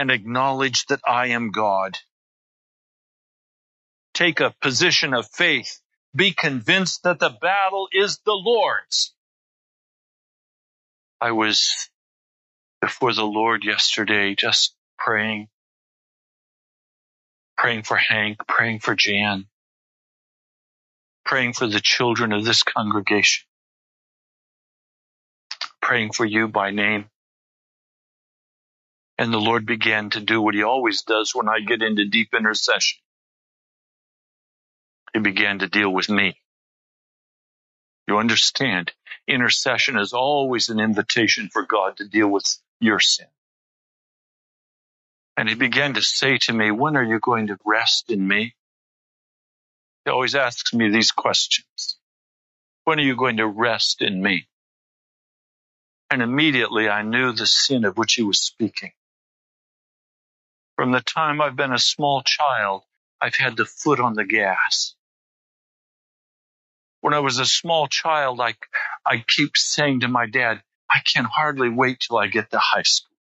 and 0.00 0.10
acknowledge 0.10 0.86
that 0.86 1.02
I 1.06 1.28
am 1.28 1.50
God. 1.50 1.98
Take 4.14 4.40
a 4.40 4.54
position 4.62 5.12
of 5.12 5.28
faith. 5.30 5.78
Be 6.16 6.32
convinced 6.32 7.02
that 7.04 7.18
the 7.20 7.36
battle 7.42 7.88
is 7.92 8.18
the 8.24 8.32
Lord's. 8.32 9.14
I 11.20 11.32
was 11.32 11.90
before 12.80 13.12
the 13.12 13.26
Lord 13.26 13.64
yesterday 13.64 14.34
just 14.34 14.74
praying, 14.98 15.48
praying 17.58 17.82
for 17.84 17.98
Hank, 17.98 18.38
praying 18.48 18.80
for 18.80 18.96
Jan, 18.96 19.46
praying 21.26 21.54
for 21.54 21.66
the 21.68 21.80
children 21.80 22.32
of 22.32 22.46
this 22.46 22.62
congregation, 22.62 23.46
praying 25.82 26.12
for 26.12 26.26
you 26.26 26.48
by 26.48 26.72
name. 26.72 27.09
And 29.20 29.34
the 29.34 29.38
Lord 29.38 29.66
began 29.66 30.08
to 30.10 30.20
do 30.20 30.40
what 30.40 30.54
he 30.54 30.62
always 30.62 31.02
does 31.02 31.34
when 31.34 31.46
I 31.46 31.60
get 31.60 31.82
into 31.82 32.06
deep 32.06 32.30
intercession. 32.32 33.00
He 35.12 35.20
began 35.20 35.58
to 35.58 35.66
deal 35.66 35.90
with 35.92 36.08
me. 36.08 36.40
You 38.08 38.16
understand, 38.16 38.92
intercession 39.28 39.98
is 39.98 40.14
always 40.14 40.70
an 40.70 40.80
invitation 40.80 41.50
for 41.52 41.64
God 41.64 41.98
to 41.98 42.08
deal 42.08 42.28
with 42.28 42.46
your 42.80 42.98
sin. 42.98 43.26
And 45.36 45.50
he 45.50 45.54
began 45.54 45.92
to 45.94 46.02
say 46.02 46.38
to 46.38 46.54
me, 46.54 46.70
When 46.70 46.96
are 46.96 47.04
you 47.04 47.20
going 47.20 47.48
to 47.48 47.58
rest 47.62 48.10
in 48.10 48.26
me? 48.26 48.54
He 50.06 50.10
always 50.10 50.34
asks 50.34 50.72
me 50.72 50.88
these 50.88 51.12
questions. 51.12 51.98
When 52.84 52.98
are 52.98 53.02
you 53.02 53.16
going 53.16 53.36
to 53.36 53.46
rest 53.46 54.00
in 54.00 54.22
me? 54.22 54.48
And 56.10 56.22
immediately 56.22 56.88
I 56.88 57.02
knew 57.02 57.32
the 57.32 57.46
sin 57.46 57.84
of 57.84 57.98
which 57.98 58.14
he 58.14 58.22
was 58.22 58.40
speaking. 58.40 58.92
From 60.80 60.92
the 60.92 61.02
time 61.02 61.42
I've 61.42 61.56
been 61.56 61.74
a 61.74 61.78
small 61.78 62.22
child, 62.22 62.84
I've 63.20 63.34
had 63.34 63.54
the 63.54 63.66
foot 63.66 64.00
on 64.00 64.14
the 64.14 64.24
gas. 64.24 64.94
When 67.02 67.12
I 67.12 67.18
was 67.18 67.38
a 67.38 67.44
small 67.44 67.86
child, 67.86 68.40
I, 68.40 68.54
I 69.04 69.22
keep 69.28 69.58
saying 69.58 70.00
to 70.00 70.08
my 70.08 70.24
dad, 70.24 70.62
I 70.90 71.00
can 71.04 71.26
hardly 71.26 71.68
wait 71.68 72.00
till 72.00 72.16
I 72.16 72.28
get 72.28 72.50
to 72.52 72.58
high 72.58 72.84
school. 72.84 73.14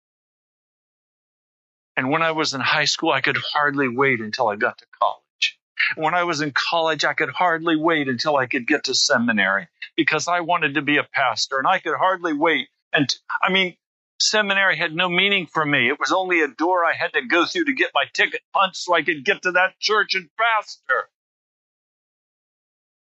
And 1.97 2.11
when 2.11 2.23
I 2.23 2.31
was 2.31 2.55
in 2.55 2.61
high 2.61 2.85
school, 2.85 3.11
I 3.11 3.23
could 3.23 3.37
hardly 3.37 3.88
wait 3.88 4.21
until 4.21 4.47
I 4.47 4.55
got 4.55 4.79
to 4.79 4.87
college. 5.03 5.59
When 5.97 6.14
I 6.14 6.23
was 6.23 6.40
in 6.40 6.53
college, 6.53 7.05
I 7.05 7.14
could 7.14 7.31
hardly 7.31 7.75
wait 7.75 8.07
until 8.07 8.37
I 8.37 8.47
could 8.47 8.68
get 8.68 8.85
to 8.85 8.94
seminary 8.94 9.66
because 9.97 10.29
I 10.29 10.42
wanted 10.42 10.75
to 10.75 10.83
be 10.83 10.99
a 10.99 11.09
pastor 11.12 11.59
and 11.59 11.66
I 11.66 11.81
could 11.81 11.97
hardly 11.97 12.35
wait. 12.35 12.68
And 12.92 13.12
I 13.42 13.51
mean, 13.51 13.77
seminary 14.20 14.76
had 14.76 14.94
no 14.94 15.09
meaning 15.09 15.46
for 15.46 15.64
me. 15.64 15.88
It 15.88 15.98
was 15.98 16.12
only 16.12 16.40
a 16.42 16.48
door 16.48 16.85
I 16.85 16.94
had 16.94 17.12
to 17.14 17.26
go 17.26 17.44
through 17.44 17.66
to 17.66 17.74
get 17.74 17.90
my 17.94 18.04
ticket 18.12 18.42
punched 18.52 18.76
so 18.76 18.94
I 18.94 19.02
could 19.02 19.24
get 19.24 19.42
to 19.42 19.52
that 19.52 19.78
church 19.78 20.14
and 20.14 20.28
pastor. 20.38 21.09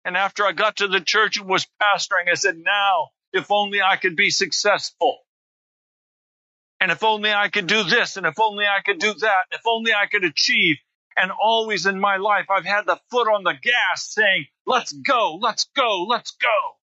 And 0.05 0.17
after 0.17 0.45
I 0.47 0.53
got 0.53 0.77
to 0.77 0.89
the 0.89 1.01
church 1.01 1.37
and 1.37 1.49
was 1.49 1.67
pastoring, 1.83 2.31
I 2.31 2.35
said, 2.35 2.59
now, 2.59 3.09
if 3.33 3.51
only 3.51 3.83
I 3.83 3.97
could 3.97 4.17
be 4.17 4.31
successful. 4.31 5.19
And 6.81 6.93
if 6.93 7.03
only 7.03 7.33
I 7.33 7.49
could 7.49 7.67
do 7.67 7.83
this, 7.83 8.17
and 8.17 8.27
if 8.27 8.39
only 8.39 8.65
I 8.67 8.83
could 8.83 8.99
do 8.99 9.15
that, 9.15 9.47
if 9.51 9.63
only 9.67 9.93
I 9.93 10.07
could 10.07 10.25
achieve. 10.25 10.77
And 11.17 11.33
always 11.33 11.87
in 11.87 11.99
my 11.99 12.19
life, 12.19 12.47
I've 12.51 12.67
had 12.67 12.87
the 12.87 13.01
foot 13.11 13.27
on 13.27 13.43
the 13.43 13.55
gas 13.55 14.13
saying, 14.13 14.47
let's 14.67 14.93
go, 14.93 15.39
let's 15.41 15.65
go, 15.75 16.05
let's 16.05 16.33
go. 16.33 16.77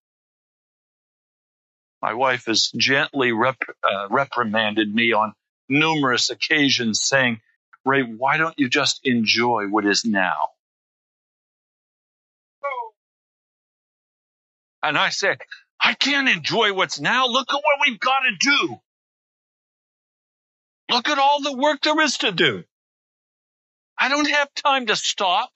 My 2.03 2.15
wife 2.15 2.47
has 2.47 2.69
gently 2.75 3.31
rep, 3.31 3.55
uh, 3.81 4.09
reprimanded 4.09 4.93
me 4.93 5.13
on 5.13 5.31
numerous 5.69 6.29
occasions 6.29 7.01
saying, 7.01 7.39
Ray, 7.85 8.01
why 8.01 8.35
don't 8.35 8.59
you 8.59 8.67
just 8.67 8.99
enjoy 9.05 9.67
what 9.69 9.85
is 9.85 10.03
now? 10.03 10.49
And 14.83 14.97
I 14.97 15.11
said, 15.11 15.37
I 15.81 15.93
can't 15.93 16.27
enjoy 16.27 16.73
what's 16.73 16.99
now. 16.99 17.27
Look 17.27 17.47
at 17.49 17.55
what 17.55 17.87
we've 17.87 18.01
got 18.01 18.19
to 18.19 18.35
do. 18.37 18.77
Look 20.91 21.07
at 21.07 21.17
all 21.17 21.41
the 21.41 21.55
work 21.55 21.83
there 21.83 22.01
is 22.01 22.17
to 22.17 22.33
do. 22.33 22.65
I 23.97 24.09
don't 24.09 24.29
have 24.29 24.53
time 24.55 24.87
to 24.87 24.97
stop. 24.97 25.51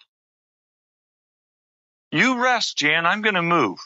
You 2.13 2.41
rest, 2.41 2.77
Jan. 2.77 3.05
I'm 3.05 3.21
going 3.21 3.35
to 3.35 3.41
move. 3.41 3.79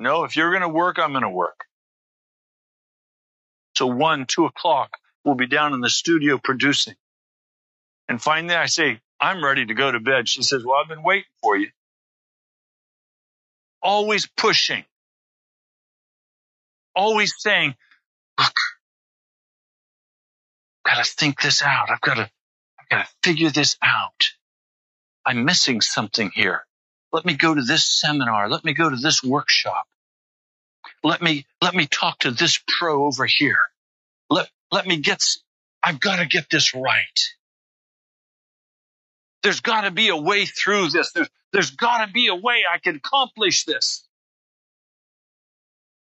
No, 0.00 0.24
if 0.24 0.36
you're 0.36 0.50
going 0.50 0.62
to 0.62 0.68
work, 0.70 0.98
I'm 0.98 1.12
going 1.12 1.24
to 1.24 1.30
work. 1.30 1.66
So 3.76 3.86
one, 3.86 4.26
two 4.26 4.46
o'clock, 4.46 4.90
we'll 5.24 5.36
be 5.36 5.46
down 5.46 5.74
in 5.74 5.80
the 5.80 5.90
studio 5.90 6.40
producing. 6.42 6.94
And 8.08 8.20
finally 8.20 8.54
I 8.56 8.66
say, 8.66 9.00
I'm 9.20 9.44
ready 9.44 9.66
to 9.66 9.74
go 9.74 9.92
to 9.92 10.00
bed. 10.00 10.28
She 10.28 10.42
says, 10.42 10.64
well, 10.64 10.78
I've 10.82 10.88
been 10.88 11.02
waiting 11.02 11.30
for 11.42 11.56
you. 11.56 11.68
Always 13.82 14.28
pushing. 14.36 14.84
Always 16.96 17.34
saying, 17.38 17.74
look, 18.38 18.54
I've 20.86 20.96
got 20.96 21.04
to 21.04 21.12
think 21.12 21.40
this 21.42 21.62
out. 21.62 21.90
I've 21.90 22.00
got 22.00 22.14
to, 22.14 22.30
I've 22.80 22.88
got 22.90 23.06
to 23.06 23.12
figure 23.22 23.50
this 23.50 23.76
out. 23.82 24.30
I'm 25.26 25.44
missing 25.44 25.80
something 25.82 26.30
here. 26.34 26.66
Let 27.12 27.24
me 27.24 27.34
go 27.34 27.54
to 27.54 27.62
this 27.62 27.84
seminar. 27.84 28.48
Let 28.48 28.64
me 28.64 28.72
go 28.72 28.88
to 28.88 28.96
this 28.96 29.22
workshop. 29.22 29.86
Let 31.02 31.22
me, 31.22 31.46
let 31.60 31.74
me 31.74 31.86
talk 31.86 32.20
to 32.20 32.30
this 32.30 32.60
pro 32.78 33.06
over 33.06 33.26
here. 33.26 33.58
Let, 34.28 34.48
let 34.70 34.86
me 34.86 34.98
get, 34.98 35.22
I've 35.82 36.00
got 36.00 36.16
to 36.16 36.26
get 36.26 36.46
this 36.50 36.74
right. 36.74 37.20
There's 39.42 39.60
got 39.60 39.82
to 39.82 39.90
be 39.90 40.08
a 40.08 40.16
way 40.16 40.44
through 40.44 40.88
this. 40.88 41.12
There's, 41.12 41.28
there's 41.52 41.70
got 41.70 42.04
to 42.04 42.12
be 42.12 42.28
a 42.28 42.34
way 42.34 42.62
I 42.72 42.78
can 42.78 42.96
accomplish 42.96 43.64
this. 43.64 44.06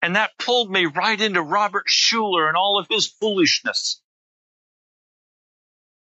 And 0.03 0.17
that 0.17 0.31
pulled 0.39 0.71
me 0.71 0.87
right 0.87 1.21
into 1.21 1.43
Robert 1.43 1.87
Schuller 1.89 2.49
and 2.49 2.57
all 2.57 2.79
of 2.79 2.87
his 2.91 3.07
foolishness. 3.07 4.01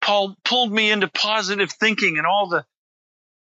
Paul 0.02 0.36
pulled 0.44 0.72
me 0.72 0.92
into 0.92 1.08
positive 1.08 1.72
thinking 1.72 2.18
and 2.18 2.28
all 2.28 2.48
the, 2.48 2.66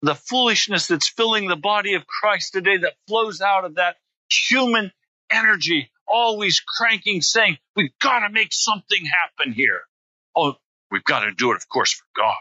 the 0.02 0.16
foolishness 0.16 0.88
that's 0.88 1.10
filling 1.10 1.48
the 1.48 1.56
body 1.56 1.94
of 1.94 2.08
Christ 2.08 2.54
today 2.54 2.78
that 2.78 2.94
flows 3.08 3.42
out 3.42 3.66
of 3.66 3.76
that 3.76 3.98
human 4.30 4.92
energy, 5.32 5.92
always 6.08 6.60
cranking, 6.60 7.22
saying, 7.22 7.58
we've 7.76 7.98
got 8.00 8.20
to 8.20 8.30
make 8.30 8.52
something 8.52 9.06
happen 9.06 9.54
here. 9.54 9.82
Oh, 10.36 10.56
we've 10.90 11.04
got 11.04 11.22
to 11.22 11.32
do 11.32 11.52
it, 11.52 11.56
of 11.56 11.70
course, 11.70 11.94
for 11.94 12.06
God. 12.16 12.36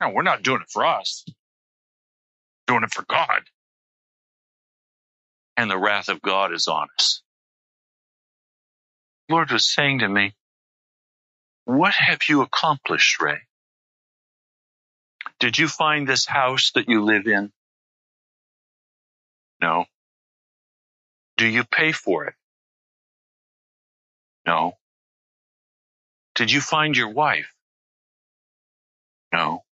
No, 0.00 0.10
we're 0.14 0.22
not 0.22 0.42
doing 0.42 0.60
it 0.62 0.70
for 0.70 0.84
us. 0.84 1.24
We're 1.26 2.74
doing 2.74 2.84
it 2.84 2.92
for 2.92 3.04
God. 3.08 3.42
And 5.56 5.70
the 5.70 5.78
wrath 5.78 6.08
of 6.08 6.20
God 6.20 6.52
is 6.52 6.66
on 6.66 6.88
us. 6.98 7.22
The 9.28 9.34
Lord 9.34 9.52
was 9.52 9.72
saying 9.72 10.00
to 10.00 10.08
me, 10.08 10.34
what 11.64 11.94
have 11.94 12.20
you 12.28 12.42
accomplished, 12.42 13.20
Ray? 13.20 13.38
Did 15.44 15.58
you 15.58 15.68
find 15.68 16.08
this 16.08 16.24
house 16.24 16.70
that 16.74 16.88
you 16.88 17.04
live 17.04 17.26
in? 17.26 17.52
No. 19.60 19.84
Do 21.36 21.46
you 21.46 21.64
pay 21.64 21.92
for 21.92 22.24
it? 22.24 22.34
No. 24.46 24.78
Did 26.34 26.50
you 26.50 26.62
find 26.62 26.96
your 26.96 27.10
wife? 27.10 27.52
No. 29.34 29.64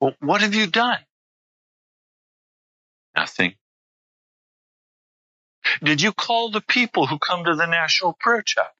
Well, 0.00 0.14
what 0.20 0.42
have 0.42 0.54
you 0.54 0.68
done? 0.68 1.00
Nothing. 3.16 3.56
Did 5.82 6.00
you 6.00 6.12
call 6.12 6.52
the 6.52 6.60
people 6.60 7.08
who 7.08 7.18
come 7.18 7.44
to 7.44 7.56
the 7.56 7.66
National 7.66 8.12
Prayer 8.12 8.42
Chapel? 8.42 8.70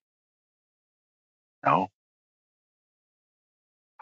No. 1.66 1.90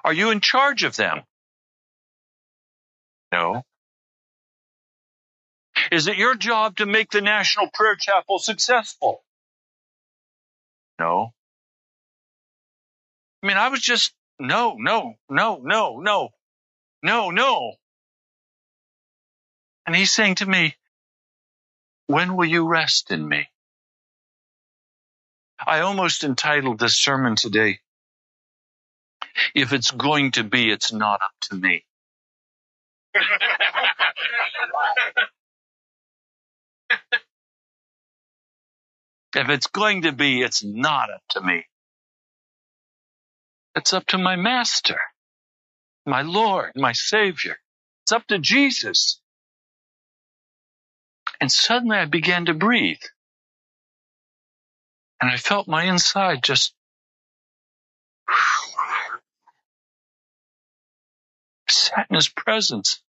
Are 0.04 0.12
you 0.14 0.30
in 0.30 0.40
charge 0.40 0.84
of 0.84 0.96
them? 0.96 1.22
No. 3.32 3.64
Is 5.92 6.06
it 6.08 6.16
your 6.16 6.34
job 6.36 6.76
to 6.78 6.86
make 6.86 7.10
the 7.10 7.20
National 7.22 7.68
Prayer 7.72 7.96
Chapel 7.96 8.38
successful? 8.38 9.24
No. 11.00 11.32
I 13.42 13.48
mean, 13.48 13.58
I 13.58 13.68
was 13.68 13.80
just, 13.82 14.14
no, 14.40 14.76
no, 14.78 15.14
no, 15.30 15.60
no, 15.62 16.00
no, 16.00 16.30
no, 17.02 17.30
no. 17.30 17.74
And 19.86 19.96
he's 19.96 20.12
saying 20.12 20.36
to 20.36 20.46
me, 20.46 20.76
when 22.08 22.36
will 22.36 22.46
you 22.46 22.66
rest 22.68 23.10
in 23.12 23.28
me? 23.28 23.48
I 25.66 25.80
almost 25.80 26.24
entitled 26.24 26.80
this 26.80 26.98
sermon 26.98 27.36
today, 27.36 27.80
If 29.54 29.72
It's 29.72 29.90
Going 29.90 30.32
to 30.32 30.44
Be, 30.44 30.70
It's 30.70 30.92
Not 30.92 31.20
Up 31.22 31.32
to 31.50 31.56
Me. 31.56 31.84
If 39.36 39.48
it's 39.48 39.68
going 39.68 40.02
to 40.02 40.12
be, 40.12 40.42
it's 40.42 40.64
not 40.64 41.10
up 41.10 41.22
to 41.30 41.40
me. 41.40 41.66
It's 43.76 43.92
up 43.92 44.06
to 44.08 44.18
my 44.18 44.36
master, 44.36 44.98
my 46.06 46.22
Lord, 46.22 46.72
my 46.76 46.92
Savior. 46.92 47.56
It's 48.04 48.12
up 48.12 48.26
to 48.28 48.38
Jesus. 48.38 49.20
And 51.40 51.50
suddenly 51.52 51.96
I 51.98 52.06
began 52.06 52.46
to 52.46 52.54
breathe. 52.54 53.02
And 55.20 55.30
I 55.30 55.36
felt 55.36 55.68
my 55.68 55.84
inside 55.84 56.42
just 56.42 56.74
sat 61.68 62.06
in 62.10 62.16
his 62.16 62.28
presence. 62.28 63.02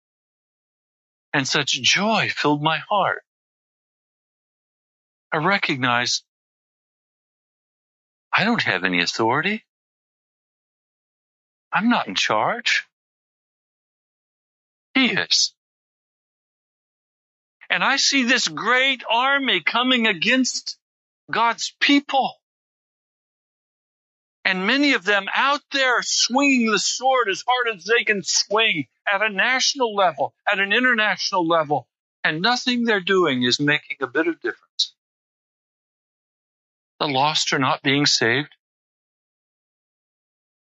And 1.33 1.47
such 1.47 1.81
joy 1.81 2.29
filled 2.35 2.63
my 2.63 2.79
heart. 2.79 3.23
I 5.33 5.39
recognized 5.39 6.25
I 8.33 8.45
don't 8.45 8.63
have 8.63 8.85
any 8.85 9.01
authority. 9.01 9.65
I'm 11.73 11.89
not 11.89 12.09
in 12.09 12.15
charge. 12.15 12.87
He 14.95 15.07
is. 15.07 15.55
And 17.69 17.85
I 17.85 17.97
see 17.97 18.25
this 18.25 18.49
great 18.49 19.05
army 19.09 19.63
coming 19.63 20.09
against 20.09 20.77
God's 21.31 21.73
people. 21.81 22.39
And 24.44 24.66
many 24.66 24.94
of 24.94 25.05
them 25.05 25.26
out 25.35 25.61
there 25.72 26.03
swinging 26.03 26.70
the 26.70 26.79
sword 26.79 27.29
as 27.31 27.44
hard 27.46 27.76
as 27.76 27.85
they 27.85 28.05
can 28.05 28.22
swing 28.24 28.87
at 29.12 29.22
a 29.22 29.29
national 29.29 29.94
level, 29.94 30.35
at 30.50 30.59
an 30.61 30.72
international 30.72 31.46
level, 31.46 31.87
and 32.24 32.42
nothing 32.42 32.85
they're 32.85 33.00
doing 33.00 33.42
is 33.42 33.61
making 33.61 33.98
a 34.00 34.07
bit 34.07 34.26
of 34.26 34.40
difference. 34.40 34.94
The 37.00 37.09
lost 37.09 37.53
are 37.53 37.59
not 37.59 37.83
being 37.83 38.07
saved. 38.07 38.55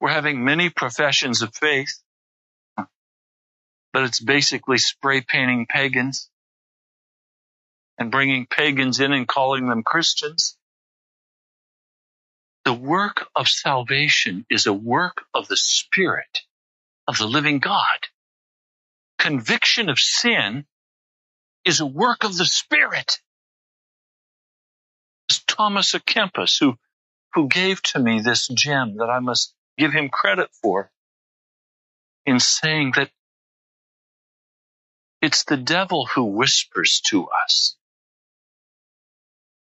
We're 0.01 0.11
having 0.11 0.45
many 0.45 0.69
professions 0.69 1.41
of 1.41 1.55
faith, 1.55 2.01
but 3.93 4.03
it's 4.03 4.21
basically 4.21 4.77
spray 4.77 5.21
painting 5.21 5.67
pagans 5.67 6.29
and 7.97 8.11
bringing 8.11 8.47
pagans 8.47 8.99
in 8.99 9.13
and 9.13 9.27
calling 9.27 9.67
them 9.67 9.83
Christians. 9.83 10.57
The 12.69 12.75
work 12.75 13.27
of 13.35 13.47
salvation 13.47 14.45
is 14.47 14.67
a 14.67 14.73
work 14.73 15.25
of 15.33 15.47
the 15.47 15.57
Spirit 15.57 16.41
of 17.07 17.17
the 17.17 17.25
living 17.25 17.57
God. 17.57 18.09
Conviction 19.17 19.89
of 19.89 19.97
sin 19.97 20.67
is 21.65 21.79
a 21.79 21.85
work 21.87 22.23
of 22.23 22.37
the 22.37 22.45
Spirit. 22.45 23.21
It's 25.27 25.39
Thomas 25.47 25.93
à 25.93 25.99
Kempis 25.99 26.59
who, 26.59 26.77
who 27.33 27.47
gave 27.47 27.81
to 27.81 27.97
me 27.97 28.21
this 28.21 28.47
gem 28.49 28.97
that 28.97 29.09
I 29.09 29.17
must 29.17 29.55
give 29.75 29.91
him 29.91 30.09
credit 30.09 30.51
for 30.61 30.91
in 32.27 32.39
saying 32.39 32.91
that 32.97 33.09
it's 35.23 35.43
the 35.43 35.57
devil 35.57 36.05
who 36.05 36.23
whispers 36.25 37.01
to 37.05 37.29
us. 37.29 37.78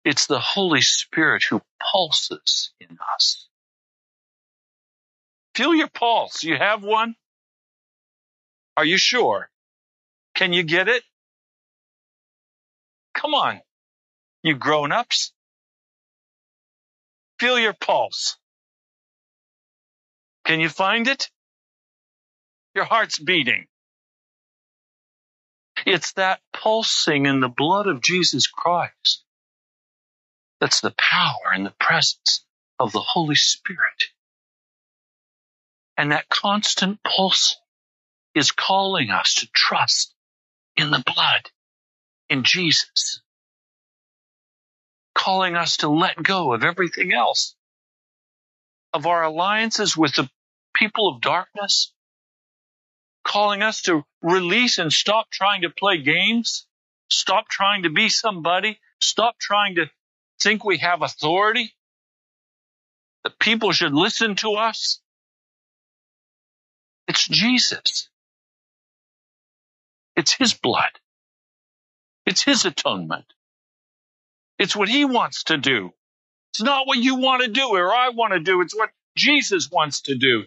It's 0.05 0.27
the 0.27 0.38
Holy 0.38 0.83
Spirit 0.83 1.45
who 1.49 1.62
pulses 1.81 2.73
in 2.79 2.99
us. 3.14 3.49
Feel 5.55 5.75
your 5.75 5.88
pulse. 5.88 6.43
You 6.45 6.57
have 6.57 6.83
one? 6.83 7.14
Are 8.77 8.85
you 8.85 8.99
sure? 8.99 9.49
Can 10.35 10.53
you 10.53 10.62
get 10.62 10.88
it? 10.88 11.03
Come 13.14 13.35
on, 13.35 13.61
you 14.43 14.55
grown 14.57 14.93
ups. 14.93 15.33
Feel 17.38 17.59
your 17.59 17.73
pulse. 17.73 18.37
Can 20.45 20.61
you 20.61 20.69
find 20.69 21.09
it? 21.09 21.31
Your 22.75 22.85
heart's 22.85 23.19
beating. 23.19 23.67
It's 25.87 26.12
that 26.14 26.40
pulsing 26.53 27.27
in 27.27 27.40
the 27.40 27.49
blood 27.49 27.87
of 27.87 28.03
Jesus 28.03 28.47
Christ 28.47 29.24
that's 30.64 30.81
the 30.81 30.94
power 30.96 31.53
and 31.53 31.66
the 31.66 31.74
presence 31.79 32.42
of 32.81 32.90
the 32.90 32.98
Holy 32.98 33.35
Spirit. 33.35 34.05
And 35.98 36.11
that 36.11 36.31
constant 36.31 37.00
pulse 37.03 37.59
is 38.35 38.50
calling 38.50 39.11
us 39.11 39.35
to 39.40 39.48
trust 39.55 40.14
in 40.74 40.90
the 40.90 41.03
blood, 41.05 41.50
in 42.31 42.44
Jesus. 42.44 43.20
Calling 45.14 45.55
us 45.55 45.77
to 45.79 45.90
let 45.90 46.22
go 46.22 46.55
of 46.55 46.64
everything 46.64 47.12
else, 47.12 47.55
of 48.94 49.05
our 49.05 49.22
alliances 49.22 49.94
with 49.94 50.14
the 50.14 50.31
people 50.74 51.11
of 51.11 51.20
darkness, 51.20 51.92
calling 53.22 53.62
us 53.62 53.83
to 53.83 54.03
release 54.22 54.79
and 54.79 54.90
stop 54.90 55.27
trying 55.31 55.61
to 55.61 55.68
play 55.68 56.00
games, 56.00 56.66
stop 57.11 57.50
trying 57.50 57.83
to 57.83 57.90
be 57.90 58.09
somebody, 58.09 58.81
stop 58.98 59.38
trying 59.38 59.74
to 59.74 59.90
think 60.44 60.64
we 60.64 60.78
have 60.78 61.02
authority, 61.02 61.74
that 63.24 63.38
people 63.40 63.72
should 63.72 63.94
listen 63.94 64.37
to 64.37 64.52
us. 64.52 65.00
It's 67.09 67.26
Jesus. 67.26 68.09
It's 70.16 70.33
His 70.33 70.54
blood. 70.54 70.92
It's 72.26 72.44
His 72.44 72.64
atonement. 72.64 73.26
It's 74.59 74.76
what 74.76 74.88
He 74.88 75.04
wants 75.04 75.44
to 75.44 75.57
do. 75.57 75.90
It's 76.52 76.62
not 76.62 76.87
what 76.87 76.98
you 76.98 77.16
want 77.16 77.42
to 77.42 77.48
do 77.48 77.68
or 77.70 77.92
I 77.92 78.11
want 78.11 78.35
to 78.35 78.40
do. 78.40 78.61
It's 78.61 78.76
what 78.76 78.90
Jesus 79.16 79.70
wants 79.72 80.02
to 80.02 80.14
do. 80.16 80.44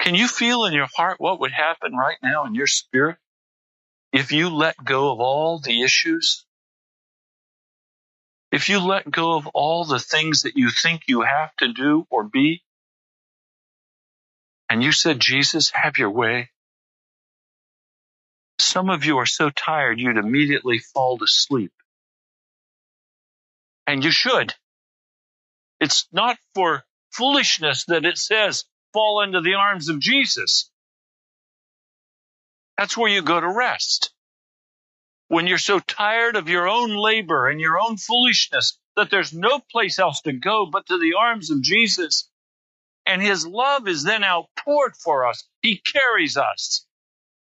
Can 0.00 0.14
you 0.14 0.26
feel 0.26 0.64
in 0.64 0.72
your 0.72 0.88
heart 0.96 1.20
what 1.20 1.40
would 1.40 1.52
happen 1.52 1.94
right 1.94 2.18
now 2.22 2.46
in 2.46 2.54
your 2.54 2.66
spirit 2.66 3.18
if 4.12 4.32
you 4.32 4.50
let 4.50 4.76
go 4.84 5.12
of 5.12 5.20
all 5.20 5.60
the 5.60 5.82
issues? 5.82 6.44
If 8.54 8.68
you 8.68 8.78
let 8.78 9.10
go 9.10 9.36
of 9.36 9.48
all 9.48 9.84
the 9.84 9.98
things 9.98 10.42
that 10.42 10.56
you 10.56 10.70
think 10.70 11.08
you 11.08 11.22
have 11.22 11.56
to 11.56 11.72
do 11.72 12.06
or 12.08 12.22
be, 12.22 12.62
and 14.70 14.80
you 14.80 14.92
said, 14.92 15.18
Jesus, 15.18 15.70
have 15.70 15.98
your 15.98 16.12
way. 16.12 16.50
Some 18.60 18.90
of 18.90 19.04
you 19.04 19.18
are 19.18 19.26
so 19.26 19.50
tired 19.50 19.98
you'd 19.98 20.18
immediately 20.18 20.78
fall 20.78 21.18
to 21.18 21.26
sleep. 21.26 21.72
And 23.88 24.04
you 24.04 24.12
should. 24.12 24.54
It's 25.80 26.06
not 26.12 26.38
for 26.54 26.84
foolishness 27.10 27.86
that 27.86 28.04
it 28.04 28.18
says 28.18 28.66
fall 28.92 29.22
into 29.22 29.40
the 29.40 29.54
arms 29.54 29.88
of 29.88 29.98
Jesus. 29.98 30.70
That's 32.78 32.96
where 32.96 33.10
you 33.10 33.20
go 33.20 33.40
to 33.40 33.48
rest. 33.48 34.13
When 35.34 35.48
you're 35.48 35.58
so 35.58 35.80
tired 35.80 36.36
of 36.36 36.48
your 36.48 36.68
own 36.68 36.90
labor 36.94 37.48
and 37.48 37.60
your 37.60 37.80
own 37.80 37.96
foolishness 37.96 38.78
that 38.94 39.10
there's 39.10 39.32
no 39.32 39.58
place 39.58 39.98
else 39.98 40.20
to 40.20 40.32
go 40.32 40.64
but 40.64 40.86
to 40.86 40.96
the 40.96 41.14
arms 41.18 41.50
of 41.50 41.60
Jesus. 41.60 42.30
And 43.04 43.20
his 43.20 43.44
love 43.44 43.88
is 43.88 44.04
then 44.04 44.22
outpoured 44.22 44.94
for 44.94 45.26
us. 45.26 45.42
He 45.60 45.78
carries 45.78 46.36
us. 46.36 46.86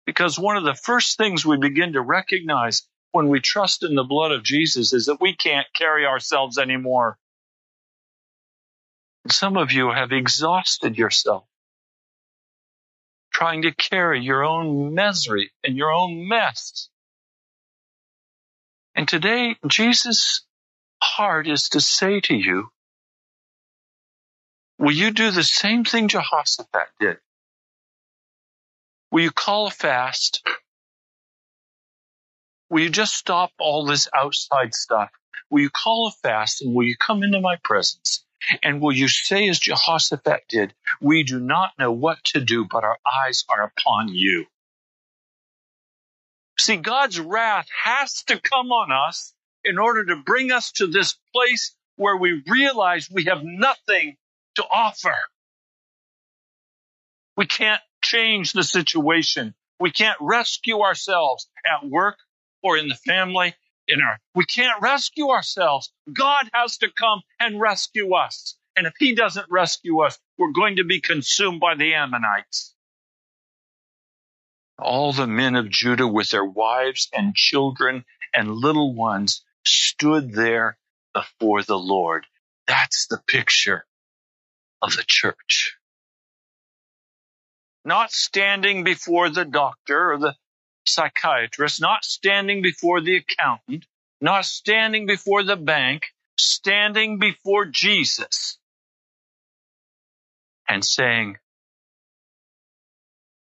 Because 0.04 0.38
one 0.38 0.58
of 0.58 0.64
the 0.64 0.74
first 0.74 1.16
things 1.16 1.46
we 1.46 1.56
begin 1.56 1.94
to 1.94 2.02
recognize 2.02 2.86
when 3.12 3.30
we 3.30 3.40
trust 3.40 3.82
in 3.82 3.94
the 3.94 4.04
blood 4.04 4.32
of 4.32 4.44
Jesus 4.44 4.92
is 4.92 5.06
that 5.06 5.22
we 5.22 5.34
can't 5.34 5.66
carry 5.74 6.04
ourselves 6.04 6.58
anymore. 6.58 7.16
Some 9.30 9.56
of 9.56 9.72
you 9.72 9.90
have 9.90 10.12
exhausted 10.12 10.98
yourself 10.98 11.46
trying 13.32 13.62
to 13.62 13.72
carry 13.72 14.20
your 14.20 14.44
own 14.44 14.92
misery 14.92 15.50
and 15.64 15.78
your 15.78 15.90
own 15.90 16.28
mess. 16.28 16.89
And 19.00 19.08
today, 19.08 19.56
Jesus' 19.66 20.44
heart 21.02 21.48
is 21.48 21.70
to 21.70 21.80
say 21.80 22.20
to 22.20 22.34
you, 22.34 22.68
will 24.78 24.92
you 24.92 25.10
do 25.10 25.30
the 25.30 25.42
same 25.42 25.86
thing 25.86 26.08
Jehoshaphat 26.08 26.88
did? 27.00 27.16
Will 29.10 29.22
you 29.22 29.30
call 29.30 29.68
a 29.68 29.70
fast? 29.70 30.46
Will 32.68 32.82
you 32.82 32.90
just 32.90 33.14
stop 33.14 33.52
all 33.58 33.86
this 33.86 34.06
outside 34.14 34.74
stuff? 34.74 35.08
Will 35.48 35.62
you 35.62 35.70
call 35.70 36.08
a 36.08 36.28
fast 36.28 36.60
and 36.60 36.74
will 36.74 36.84
you 36.84 36.96
come 36.98 37.22
into 37.22 37.40
my 37.40 37.56
presence? 37.64 38.22
And 38.62 38.82
will 38.82 38.92
you 38.92 39.08
say 39.08 39.48
as 39.48 39.58
Jehoshaphat 39.58 40.42
did, 40.46 40.74
we 41.00 41.22
do 41.22 41.40
not 41.40 41.70
know 41.78 41.90
what 41.90 42.22
to 42.24 42.40
do, 42.44 42.66
but 42.70 42.84
our 42.84 42.98
eyes 43.24 43.46
are 43.48 43.62
upon 43.62 44.08
you. 44.08 44.44
See, 46.60 46.76
God's 46.76 47.18
wrath 47.18 47.68
has 47.84 48.22
to 48.24 48.38
come 48.38 48.70
on 48.70 48.92
us 48.92 49.32
in 49.64 49.78
order 49.78 50.04
to 50.04 50.16
bring 50.16 50.52
us 50.52 50.72
to 50.72 50.86
this 50.86 51.16
place 51.32 51.74
where 51.96 52.18
we 52.18 52.42
realize 52.46 53.08
we 53.10 53.24
have 53.24 53.42
nothing 53.42 54.16
to 54.56 54.64
offer. 54.64 55.16
We 57.34 57.46
can't 57.46 57.80
change 58.02 58.52
the 58.52 58.62
situation. 58.62 59.54
We 59.78 59.90
can't 59.90 60.18
rescue 60.20 60.80
ourselves 60.80 61.48
at 61.64 61.88
work 61.88 62.18
or 62.62 62.76
in 62.76 62.88
the 62.88 62.94
family. 62.94 63.54
In 63.88 64.02
our, 64.02 64.18
we 64.34 64.44
can't 64.44 64.82
rescue 64.82 65.30
ourselves. 65.30 65.90
God 66.12 66.50
has 66.52 66.76
to 66.78 66.90
come 66.90 67.22
and 67.40 67.58
rescue 67.58 68.14
us. 68.14 68.56
And 68.76 68.86
if 68.86 68.92
he 68.98 69.14
doesn't 69.14 69.46
rescue 69.50 70.00
us, 70.00 70.18
we're 70.36 70.52
going 70.52 70.76
to 70.76 70.84
be 70.84 71.00
consumed 71.00 71.60
by 71.60 71.74
the 71.74 71.94
Ammonites. 71.94 72.74
All 74.80 75.12
the 75.12 75.26
men 75.26 75.56
of 75.56 75.70
Judah 75.70 76.08
with 76.08 76.30
their 76.30 76.44
wives 76.44 77.08
and 77.12 77.34
children 77.34 78.04
and 78.34 78.50
little 78.50 78.94
ones 78.94 79.44
stood 79.64 80.32
there 80.32 80.78
before 81.12 81.62
the 81.62 81.78
Lord. 81.78 82.26
That's 82.66 83.06
the 83.06 83.20
picture 83.26 83.86
of 84.82 84.96
the 84.96 85.04
church. 85.06 85.76
Not 87.84 88.12
standing 88.12 88.84
before 88.84 89.30
the 89.30 89.44
doctor 89.44 90.12
or 90.12 90.18
the 90.18 90.36
psychiatrist, 90.86 91.80
not 91.80 92.04
standing 92.04 92.62
before 92.62 93.00
the 93.00 93.16
accountant, 93.16 93.86
not 94.20 94.44
standing 94.44 95.06
before 95.06 95.42
the 95.42 95.56
bank, 95.56 96.04
standing 96.38 97.18
before 97.18 97.66
Jesus 97.66 98.58
and 100.68 100.84
saying, 100.84 101.36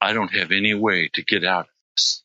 I 0.05 0.13
don't 0.13 0.35
have 0.35 0.51
any 0.51 0.75
way 0.75 1.09
to 1.15 1.23
get 1.23 1.43
out 1.43 1.61
of 1.61 1.71
this. 1.97 2.23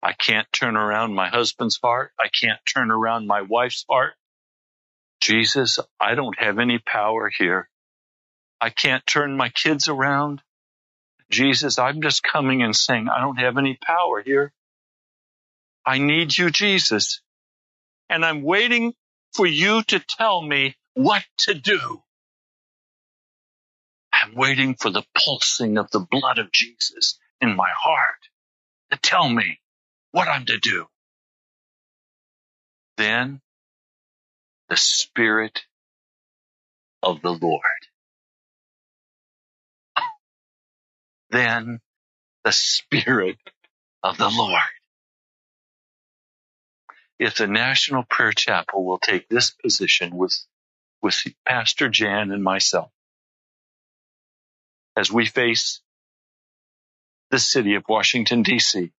I 0.00 0.12
can't 0.12 0.46
turn 0.52 0.76
around 0.76 1.12
my 1.12 1.28
husband's 1.28 1.76
heart. 1.82 2.12
I 2.20 2.28
can't 2.28 2.60
turn 2.72 2.92
around 2.92 3.26
my 3.26 3.42
wife's 3.42 3.84
heart. 3.90 4.14
Jesus, 5.20 5.80
I 5.98 6.14
don't 6.14 6.38
have 6.38 6.60
any 6.60 6.78
power 6.78 7.32
here. 7.36 7.68
I 8.60 8.70
can't 8.70 9.04
turn 9.08 9.36
my 9.36 9.48
kids 9.48 9.88
around. 9.88 10.40
Jesus, 11.32 11.80
I'm 11.80 12.00
just 12.00 12.22
coming 12.22 12.62
and 12.62 12.76
saying, 12.76 13.08
I 13.08 13.20
don't 13.20 13.40
have 13.40 13.58
any 13.58 13.76
power 13.84 14.22
here. 14.22 14.52
I 15.84 15.98
need 15.98 16.38
you, 16.38 16.50
Jesus. 16.50 17.22
And 18.08 18.24
I'm 18.24 18.42
waiting 18.42 18.94
for 19.34 19.46
you 19.46 19.82
to 19.82 19.98
tell 19.98 20.40
me 20.40 20.76
what 20.94 21.24
to 21.38 21.54
do. 21.54 22.04
I'm 24.22 24.34
waiting 24.36 24.76
for 24.76 24.90
the 24.90 25.04
pulsing 25.16 25.78
of 25.78 25.90
the 25.90 26.00
blood 26.00 26.38
of 26.38 26.52
Jesus 26.52 27.18
in 27.40 27.56
my 27.56 27.70
heart 27.76 28.28
to 28.92 28.98
tell 28.98 29.28
me 29.28 29.60
what 30.12 30.28
I'm 30.28 30.46
to 30.46 30.58
do. 30.58 30.86
Then 32.98 33.40
the 34.68 34.76
Spirit 34.76 35.62
of 37.02 37.22
the 37.22 37.32
Lord. 37.32 37.62
Then 41.30 41.80
the 42.44 42.52
Spirit 42.52 43.38
of 44.02 44.18
the 44.18 44.30
Lord. 44.30 44.62
If 47.18 47.36
the 47.36 47.46
National 47.48 48.04
Prayer 48.04 48.32
Chapel 48.32 48.84
will 48.84 48.98
take 48.98 49.28
this 49.28 49.50
position 49.50 50.16
with, 50.16 50.38
with 51.02 51.16
Pastor 51.46 51.88
Jan 51.88 52.32
and 52.32 52.44
myself, 52.44 52.90
as 54.96 55.10
we 55.10 55.26
face 55.26 55.80
the 57.30 57.38
city 57.38 57.74
of 57.74 57.84
Washington, 57.88 58.42
D.C., 58.42 58.92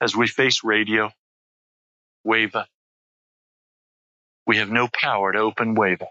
as 0.00 0.16
we 0.16 0.26
face 0.26 0.64
radio, 0.64 1.10
WAVA, 2.24 2.66
we 4.46 4.58
have 4.58 4.70
no 4.70 4.88
power 4.88 5.32
to 5.32 5.38
open 5.38 5.74
WAVA. 5.74 6.06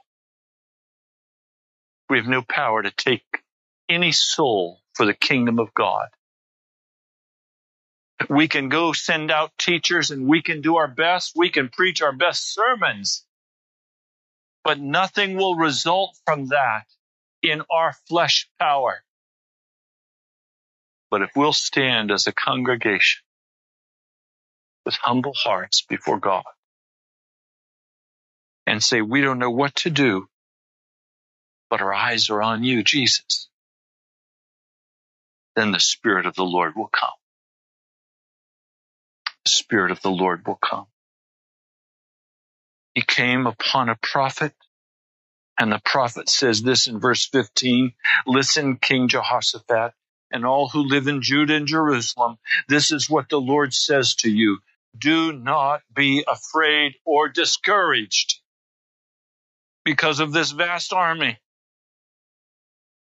We 2.09 2.17
have 2.17 2.27
no 2.27 2.41
power 2.41 2.83
to 2.83 2.91
take 2.91 3.23
any 3.87 4.11
soul 4.11 4.79
for 4.93 5.05
the 5.05 5.13
kingdom 5.13 5.59
of 5.59 5.73
God. 5.73 6.07
We 8.29 8.47
can 8.47 8.69
go 8.69 8.93
send 8.93 9.31
out 9.31 9.51
teachers 9.57 10.11
and 10.11 10.27
we 10.27 10.41
can 10.41 10.61
do 10.61 10.77
our 10.77 10.87
best. 10.87 11.33
We 11.35 11.49
can 11.49 11.69
preach 11.69 12.01
our 12.01 12.11
best 12.11 12.53
sermons, 12.53 13.25
but 14.63 14.79
nothing 14.79 15.37
will 15.37 15.55
result 15.55 16.17
from 16.25 16.47
that 16.47 16.85
in 17.43 17.61
our 17.71 17.93
flesh 18.07 18.49
power. 18.59 19.03
But 21.11 21.21
if 21.21 21.31
we'll 21.35 21.53
stand 21.53 22.11
as 22.11 22.27
a 22.27 22.33
congregation 22.33 23.23
with 24.85 24.95
humble 24.95 25.33
hearts 25.35 25.83
before 25.87 26.19
God 26.19 26.43
and 28.67 28.83
say, 28.83 29.01
we 29.01 29.21
don't 29.21 29.39
know 29.39 29.51
what 29.51 29.75
to 29.77 29.89
do, 29.89 30.27
but 31.69 31.81
our 31.81 31.93
eyes 31.93 32.29
are 32.29 32.41
on 32.41 32.63
you, 32.63 32.83
Jesus, 32.83 33.49
then 35.55 35.71
the 35.71 35.79
Spirit 35.79 36.25
of 36.25 36.35
the 36.35 36.43
Lord 36.43 36.73
will 36.75 36.89
come. 36.89 37.09
The 39.45 39.51
Spirit 39.51 39.91
of 39.91 40.01
the 40.01 40.11
Lord 40.11 40.45
will 40.47 40.59
come. 40.61 40.85
He 42.95 43.01
came 43.01 43.47
upon 43.47 43.89
a 43.89 43.97
prophet 44.01 44.53
and 45.59 45.73
the 45.73 45.81
prophet 45.85 46.29
says 46.29 46.63
this 46.63 46.87
in 46.87 46.99
verse 47.01 47.27
15, 47.27 47.93
listen, 48.27 48.77
King 48.77 49.09
Jehoshaphat 49.09 49.93
and 50.31 50.45
all 50.45 50.69
who 50.69 50.81
live 50.83 51.07
in 51.07 51.23
Judah 51.23 51.55
and 51.55 51.67
Jerusalem. 51.67 52.37
This 52.69 52.93
is 52.93 53.09
what 53.09 53.29
the 53.29 53.41
Lord 53.41 53.73
says 53.73 54.15
to 54.17 54.31
you. 54.31 54.59
Do 54.97 55.33
not 55.33 55.81
be 55.93 56.25
afraid 56.27 56.95
or 57.05 57.29
discouraged 57.29 58.41
because 59.85 60.19
of 60.19 60.33
this 60.33 60.51
vast 60.51 60.93
army. 60.93 61.39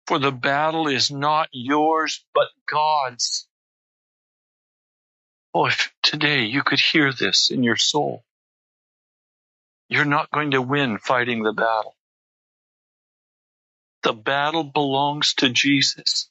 For 0.07 0.18
the 0.18 0.33
battle 0.33 0.88
is 0.88 1.11
not 1.11 1.49
yours, 1.53 2.25
but 2.35 2.49
God's. 2.71 3.49
Oh, 5.55 5.66
if 5.66 5.92
today 6.03 6.44
you 6.44 6.62
could 6.62 6.81
hear 6.81 7.12
this 7.12 7.51
in 7.51 7.62
your 7.64 7.77
soul, 7.77 8.25
you're 9.90 10.07
not 10.07 10.31
going 10.33 10.53
to 10.53 10.62
win 10.62 10.99
fighting 10.99 11.42
the 11.44 11.55
battle. 11.55 11.97
The 14.09 14.14
battle 14.14 14.64
belongs 14.64 15.35
to 15.37 15.51
Jesus. 15.51 16.31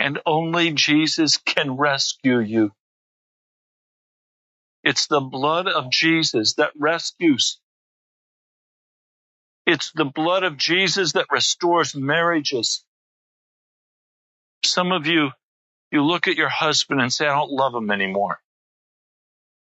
And 0.00 0.20
only 0.26 0.70
Jesus 0.72 1.38
can 1.38 1.76
rescue 1.76 2.38
you. 2.38 2.72
It's 4.84 5.08
the 5.08 5.20
blood 5.20 5.68
of 5.68 5.90
Jesus 5.90 6.54
that 6.54 6.70
rescues. 6.78 7.60
It's 9.66 9.92
the 9.92 10.04
blood 10.04 10.44
of 10.44 10.56
Jesus 10.56 11.14
that 11.14 11.26
restores 11.32 11.96
marriages. 11.96 12.84
Some 14.64 14.92
of 14.92 15.06
you, 15.08 15.30
you 15.92 16.04
look 16.04 16.28
at 16.28 16.36
your 16.36 16.48
husband 16.50 17.00
and 17.00 17.12
say, 17.12 17.26
I 17.26 17.34
don't 17.36 17.52
love 17.52 17.74
him 17.74 17.90
anymore. 17.90 18.38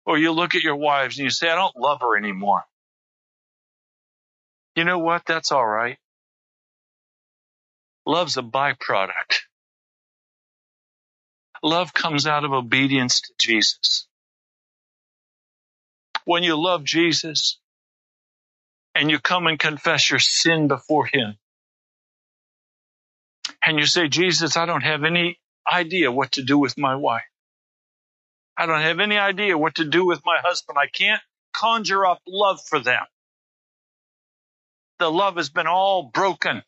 Or 0.06 0.18
you 0.18 0.32
look 0.32 0.54
at 0.54 0.62
your 0.62 0.76
wives 0.76 1.18
and 1.18 1.24
you 1.24 1.30
say, 1.30 1.50
I 1.50 1.56
don't 1.56 1.76
love 1.76 2.00
her 2.02 2.16
anymore. 2.16 2.64
You 4.76 4.84
know 4.84 5.00
what? 5.00 5.24
That's 5.26 5.52
all 5.52 5.66
right. 5.66 5.98
Love's 8.06 8.36
a 8.36 8.42
byproduct. 8.42 9.42
Love 11.62 11.94
comes 11.94 12.26
out 12.26 12.44
of 12.44 12.52
obedience 12.52 13.20
to 13.20 13.32
Jesus. 13.40 14.06
When 16.24 16.42
you 16.42 16.60
love 16.60 16.84
Jesus 16.84 17.58
and 18.94 19.10
you 19.10 19.18
come 19.20 19.46
and 19.46 19.58
confess 19.58 20.10
your 20.10 20.20
sin 20.20 20.68
before 20.68 21.06
Him, 21.06 21.36
and 23.64 23.78
you 23.78 23.86
say, 23.86 24.08
Jesus, 24.08 24.56
I 24.56 24.66
don't 24.66 24.82
have 24.82 25.04
any 25.04 25.38
idea 25.70 26.10
what 26.10 26.32
to 26.32 26.42
do 26.42 26.58
with 26.58 26.76
my 26.76 26.96
wife. 26.96 27.22
I 28.56 28.66
don't 28.66 28.82
have 28.82 29.00
any 29.00 29.18
idea 29.18 29.56
what 29.56 29.76
to 29.76 29.84
do 29.84 30.04
with 30.04 30.20
my 30.24 30.38
husband. 30.42 30.78
I 30.78 30.86
can't 30.88 31.22
conjure 31.52 32.06
up 32.06 32.20
love 32.26 32.60
for 32.68 32.80
them. 32.80 33.02
The 34.98 35.10
love 35.10 35.36
has 35.36 35.50
been 35.50 35.66
all 35.66 36.10
broken. 36.12 36.62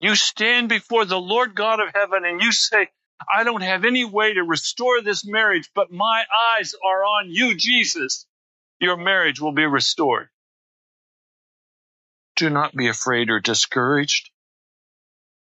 You 0.00 0.14
stand 0.14 0.68
before 0.68 1.04
the 1.04 1.20
Lord 1.20 1.54
God 1.54 1.80
of 1.80 1.92
heaven 1.94 2.24
and 2.24 2.40
you 2.40 2.52
say, 2.52 2.88
I 3.34 3.42
don't 3.42 3.62
have 3.62 3.84
any 3.84 4.04
way 4.04 4.34
to 4.34 4.42
restore 4.42 5.02
this 5.02 5.26
marriage, 5.26 5.70
but 5.74 5.90
my 5.90 6.24
eyes 6.56 6.74
are 6.84 7.04
on 7.04 7.30
you, 7.30 7.56
Jesus. 7.56 8.26
Your 8.80 8.96
marriage 8.96 9.40
will 9.40 9.52
be 9.52 9.66
restored. 9.66 10.28
Do 12.36 12.48
not 12.48 12.76
be 12.76 12.86
afraid 12.86 13.30
or 13.30 13.40
discouraged 13.40 14.30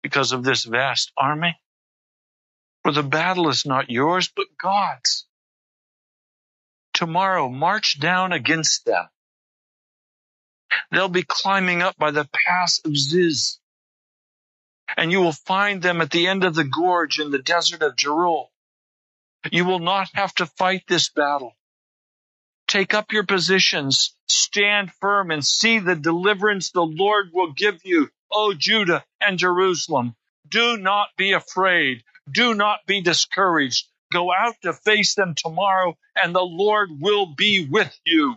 because 0.02 0.32
of 0.32 0.42
this 0.42 0.64
vast 0.64 1.12
army. 1.16 1.56
For 2.82 2.90
the 2.90 3.04
battle 3.04 3.48
is 3.48 3.64
not 3.64 3.90
yours, 3.90 4.28
but 4.34 4.46
God's. 4.60 5.26
Tomorrow, 6.94 7.48
march 7.48 8.00
down 8.00 8.32
against 8.32 8.84
them. 8.84 9.04
They'll 10.90 11.08
be 11.08 11.22
climbing 11.22 11.82
up 11.82 11.96
by 11.96 12.10
the 12.10 12.28
pass 12.48 12.80
of 12.84 12.96
Ziz 12.96 13.60
and 14.96 15.10
you 15.10 15.20
will 15.20 15.32
find 15.32 15.82
them 15.82 16.00
at 16.00 16.10
the 16.10 16.26
end 16.26 16.44
of 16.44 16.54
the 16.54 16.64
gorge 16.64 17.18
in 17.18 17.30
the 17.30 17.38
desert 17.38 17.82
of 17.82 17.96
Jeruel. 17.96 18.50
You 19.50 19.64
will 19.64 19.80
not 19.80 20.10
have 20.14 20.34
to 20.36 20.46
fight 20.46 20.84
this 20.86 21.08
battle. 21.08 21.56
Take 22.68 22.94
up 22.94 23.12
your 23.12 23.24
positions, 23.24 24.16
stand 24.28 24.92
firm, 25.00 25.30
and 25.30 25.44
see 25.44 25.78
the 25.78 25.96
deliverance 25.96 26.70
the 26.70 26.82
Lord 26.82 27.30
will 27.32 27.52
give 27.52 27.80
you, 27.84 28.10
O 28.30 28.54
Judah 28.54 29.04
and 29.20 29.38
Jerusalem. 29.38 30.14
Do 30.48 30.76
not 30.76 31.08
be 31.16 31.32
afraid. 31.32 32.04
Do 32.30 32.54
not 32.54 32.86
be 32.86 33.00
discouraged. 33.00 33.88
Go 34.12 34.32
out 34.32 34.54
to 34.62 34.72
face 34.72 35.14
them 35.14 35.34
tomorrow, 35.34 35.96
and 36.14 36.34
the 36.34 36.40
Lord 36.40 36.90
will 37.00 37.26
be 37.26 37.66
with 37.68 37.98
you. 38.04 38.36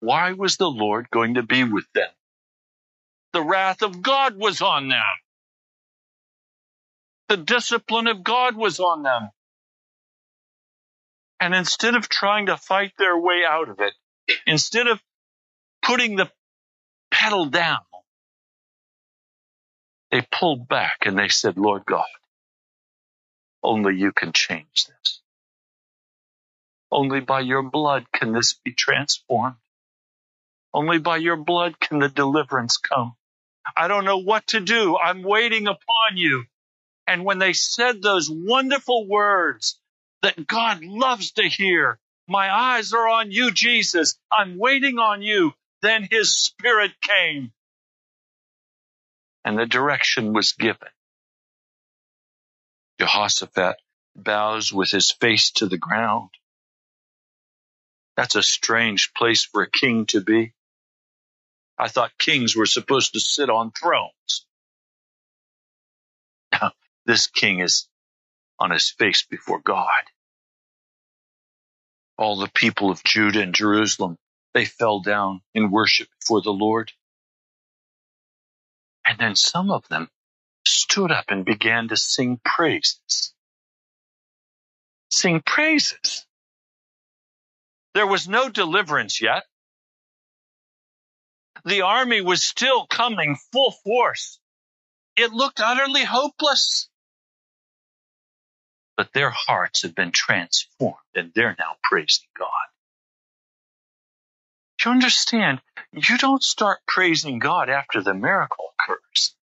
Why 0.00 0.32
was 0.32 0.56
the 0.56 0.70
Lord 0.70 1.08
going 1.10 1.34
to 1.34 1.42
be 1.42 1.64
with 1.64 1.86
them? 1.92 2.10
The 3.32 3.42
wrath 3.42 3.82
of 3.82 4.02
God 4.02 4.36
was 4.36 4.62
on 4.62 4.88
them. 4.88 5.02
The 7.28 7.36
discipline 7.38 8.08
of 8.08 8.24
God 8.24 8.56
was 8.56 8.80
on 8.80 9.02
them. 9.02 9.30
And 11.40 11.54
instead 11.54 11.94
of 11.94 12.08
trying 12.08 12.46
to 12.46 12.56
fight 12.56 12.92
their 12.98 13.18
way 13.18 13.42
out 13.48 13.68
of 13.68 13.80
it, 13.80 13.94
instead 14.46 14.86
of 14.86 15.00
putting 15.82 16.16
the 16.16 16.30
pedal 17.10 17.46
down, 17.46 17.80
they 20.10 20.22
pulled 20.30 20.68
back 20.68 20.98
and 21.06 21.18
they 21.18 21.28
said, 21.28 21.58
Lord 21.58 21.84
God, 21.86 22.06
only 23.62 23.96
you 23.96 24.12
can 24.12 24.32
change 24.32 24.86
this. 24.86 25.20
Only 26.92 27.20
by 27.20 27.40
your 27.40 27.62
blood 27.62 28.06
can 28.12 28.32
this 28.32 28.54
be 28.54 28.72
transformed. 28.72 29.56
Only 30.74 30.98
by 30.98 31.18
your 31.18 31.36
blood 31.36 31.80
can 31.80 32.00
the 32.00 32.08
deliverance 32.08 32.78
come. 32.78 33.14
I 33.76 33.88
don't 33.88 34.04
know 34.04 34.18
what 34.18 34.46
to 34.48 34.60
do. 34.60 34.96
I'm 34.98 35.22
waiting 35.22 35.66
upon 35.66 36.16
you. 36.16 36.44
And 37.06 37.24
when 37.24 37.38
they 37.38 37.52
said 37.52 38.02
those 38.02 38.30
wonderful 38.30 39.08
words 39.08 39.78
that 40.22 40.46
God 40.46 40.84
loves 40.84 41.32
to 41.32 41.44
hear, 41.44 41.98
My 42.28 42.52
eyes 42.52 42.92
are 42.92 43.08
on 43.08 43.30
you, 43.32 43.50
Jesus. 43.50 44.18
I'm 44.32 44.58
waiting 44.58 44.98
on 44.98 45.22
you. 45.22 45.52
Then 45.82 46.08
his 46.10 46.34
spirit 46.36 46.92
came 47.02 47.52
and 49.44 49.58
the 49.58 49.66
direction 49.66 50.32
was 50.32 50.52
given. 50.52 50.88
Jehoshaphat 53.00 53.76
bows 54.16 54.72
with 54.72 54.90
his 54.90 55.10
face 55.10 55.50
to 55.52 55.66
the 55.66 55.78
ground. 55.78 56.30
That's 58.16 58.36
a 58.36 58.42
strange 58.42 59.12
place 59.14 59.44
for 59.44 59.62
a 59.62 59.70
king 59.70 60.06
to 60.06 60.20
be. 60.20 60.54
I 61.82 61.88
thought 61.88 62.16
kings 62.16 62.54
were 62.54 62.66
supposed 62.66 63.14
to 63.14 63.20
sit 63.20 63.50
on 63.50 63.72
thrones. 63.72 64.46
Now, 66.52 66.70
this 67.06 67.26
king 67.26 67.58
is 67.58 67.88
on 68.60 68.70
his 68.70 68.88
face 68.88 69.24
before 69.28 69.58
God. 69.58 70.04
All 72.16 72.36
the 72.36 72.52
people 72.54 72.92
of 72.92 73.02
Judah 73.02 73.42
and 73.42 73.52
Jerusalem, 73.52 74.16
they 74.54 74.64
fell 74.64 75.00
down 75.00 75.40
in 75.54 75.72
worship 75.72 76.06
before 76.20 76.40
the 76.40 76.52
Lord. 76.52 76.92
And 79.04 79.18
then 79.18 79.34
some 79.34 79.72
of 79.72 79.88
them 79.88 80.08
stood 80.64 81.10
up 81.10 81.24
and 81.30 81.44
began 81.44 81.88
to 81.88 81.96
sing 81.96 82.40
praises. 82.44 83.34
Sing 85.10 85.42
praises. 85.44 86.24
There 87.94 88.06
was 88.06 88.28
no 88.28 88.48
deliverance 88.48 89.20
yet. 89.20 89.42
The 91.64 91.82
army 91.82 92.20
was 92.20 92.42
still 92.42 92.86
coming 92.86 93.36
full 93.52 93.72
force. 93.72 94.38
It 95.16 95.32
looked 95.32 95.60
utterly 95.60 96.04
hopeless. 96.04 96.88
But 98.96 99.12
their 99.14 99.30
hearts 99.30 99.82
have 99.82 99.94
been 99.94 100.12
transformed 100.12 100.96
and 101.14 101.32
they're 101.34 101.56
now 101.58 101.76
praising 101.82 102.28
God. 102.38 102.48
You 104.84 104.90
understand? 104.90 105.60
You 105.92 106.18
don't 106.18 106.42
start 106.42 106.80
praising 106.86 107.38
God 107.38 107.68
after 107.70 108.02
the 108.02 108.14
miracle 108.14 108.66
occurs. 108.80 109.34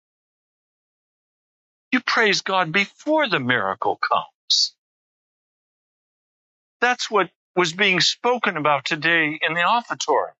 You 1.92 2.00
praise 2.00 2.42
God 2.42 2.72
before 2.72 3.28
the 3.28 3.40
miracle 3.40 3.96
comes. 3.96 4.74
That's 6.80 7.10
what 7.10 7.30
was 7.56 7.72
being 7.72 8.00
spoken 8.00 8.56
about 8.56 8.84
today 8.84 9.38
in 9.40 9.54
the 9.54 9.62
offertory. 9.62 10.32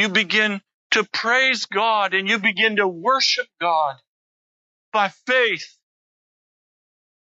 You 0.00 0.08
begin 0.08 0.62
to 0.92 1.04
praise 1.12 1.66
God 1.66 2.14
and 2.14 2.26
you 2.26 2.38
begin 2.38 2.76
to 2.76 2.88
worship 2.88 3.46
God 3.60 3.96
by 4.94 5.10
faith 5.26 5.76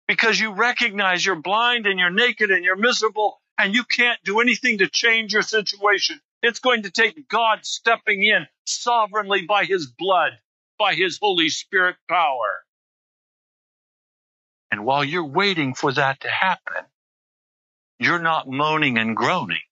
because 0.08 0.40
you 0.40 0.52
recognize 0.52 1.24
you're 1.24 1.40
blind 1.40 1.86
and 1.86 2.00
you're 2.00 2.10
naked 2.10 2.50
and 2.50 2.64
you're 2.64 2.74
miserable 2.74 3.40
and 3.56 3.76
you 3.76 3.84
can't 3.84 4.18
do 4.24 4.40
anything 4.40 4.78
to 4.78 4.88
change 4.88 5.32
your 5.32 5.42
situation. 5.42 6.20
It's 6.42 6.58
going 6.58 6.82
to 6.82 6.90
take 6.90 7.28
God 7.28 7.60
stepping 7.62 8.24
in 8.24 8.44
sovereignly 8.64 9.42
by 9.46 9.66
his 9.66 9.86
blood, 9.86 10.32
by 10.76 10.94
his 10.94 11.20
Holy 11.22 11.50
Spirit 11.50 11.94
power. 12.08 12.64
And 14.72 14.84
while 14.84 15.04
you're 15.04 15.24
waiting 15.24 15.74
for 15.74 15.92
that 15.92 16.22
to 16.22 16.28
happen, 16.28 16.82
you're 18.00 18.18
not 18.18 18.48
moaning 18.48 18.98
and 18.98 19.16
groaning. 19.16 19.62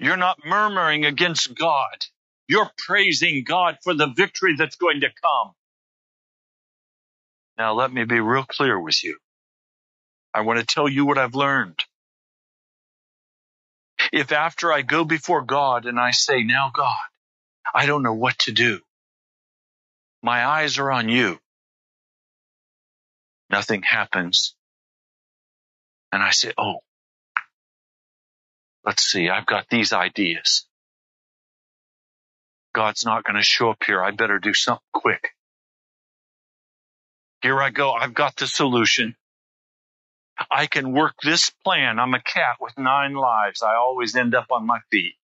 You're 0.00 0.16
not 0.18 0.38
murmuring 0.46 1.04
against 1.06 1.54
God. 1.56 2.06
You're 2.48 2.70
praising 2.78 3.44
God 3.44 3.78
for 3.84 3.94
the 3.94 4.08
victory 4.08 4.56
that's 4.56 4.76
going 4.76 5.00
to 5.02 5.08
come. 5.22 5.52
Now, 7.58 7.74
let 7.74 7.92
me 7.92 8.04
be 8.04 8.20
real 8.20 8.44
clear 8.44 8.80
with 8.80 9.04
you. 9.04 9.18
I 10.34 10.42
want 10.42 10.60
to 10.60 10.66
tell 10.66 10.88
you 10.88 11.06
what 11.06 11.18
I've 11.18 11.34
learned. 11.34 11.80
If 14.12 14.32
after 14.32 14.72
I 14.72 14.82
go 14.82 15.04
before 15.04 15.42
God 15.42 15.86
and 15.86 16.00
I 16.00 16.12
say, 16.12 16.44
now 16.44 16.70
God, 16.74 16.96
I 17.74 17.86
don't 17.86 18.02
know 18.04 18.14
what 18.14 18.38
to 18.40 18.52
do. 18.52 18.80
My 20.22 20.44
eyes 20.46 20.78
are 20.78 20.90
on 20.92 21.08
you. 21.08 21.38
Nothing 23.50 23.82
happens. 23.82 24.54
And 26.12 26.22
I 26.22 26.30
say, 26.30 26.52
oh, 26.58 26.78
let's 28.88 29.02
see, 29.02 29.28
I've 29.28 29.44
got 29.44 29.66
these 29.68 29.92
ideas. 29.92 30.66
God's 32.74 33.04
not 33.04 33.22
going 33.22 33.36
to 33.36 33.42
show 33.42 33.68
up 33.70 33.82
here. 33.84 34.02
I 34.02 34.12
better 34.12 34.38
do 34.38 34.54
something 34.54 34.80
quick. 34.94 35.34
Here 37.42 37.60
I 37.60 37.68
go. 37.68 37.92
I've 37.92 38.14
got 38.14 38.36
the 38.36 38.46
solution. 38.46 39.14
I 40.50 40.64
can 40.64 40.92
work 40.92 41.16
this 41.22 41.50
plan. 41.64 41.98
I'm 41.98 42.14
a 42.14 42.22
cat 42.22 42.56
with 42.62 42.78
nine 42.78 43.12
lives. 43.12 43.62
I 43.62 43.74
always 43.74 44.16
end 44.16 44.34
up 44.34 44.46
on 44.50 44.66
my 44.66 44.78
feet. 44.90 45.16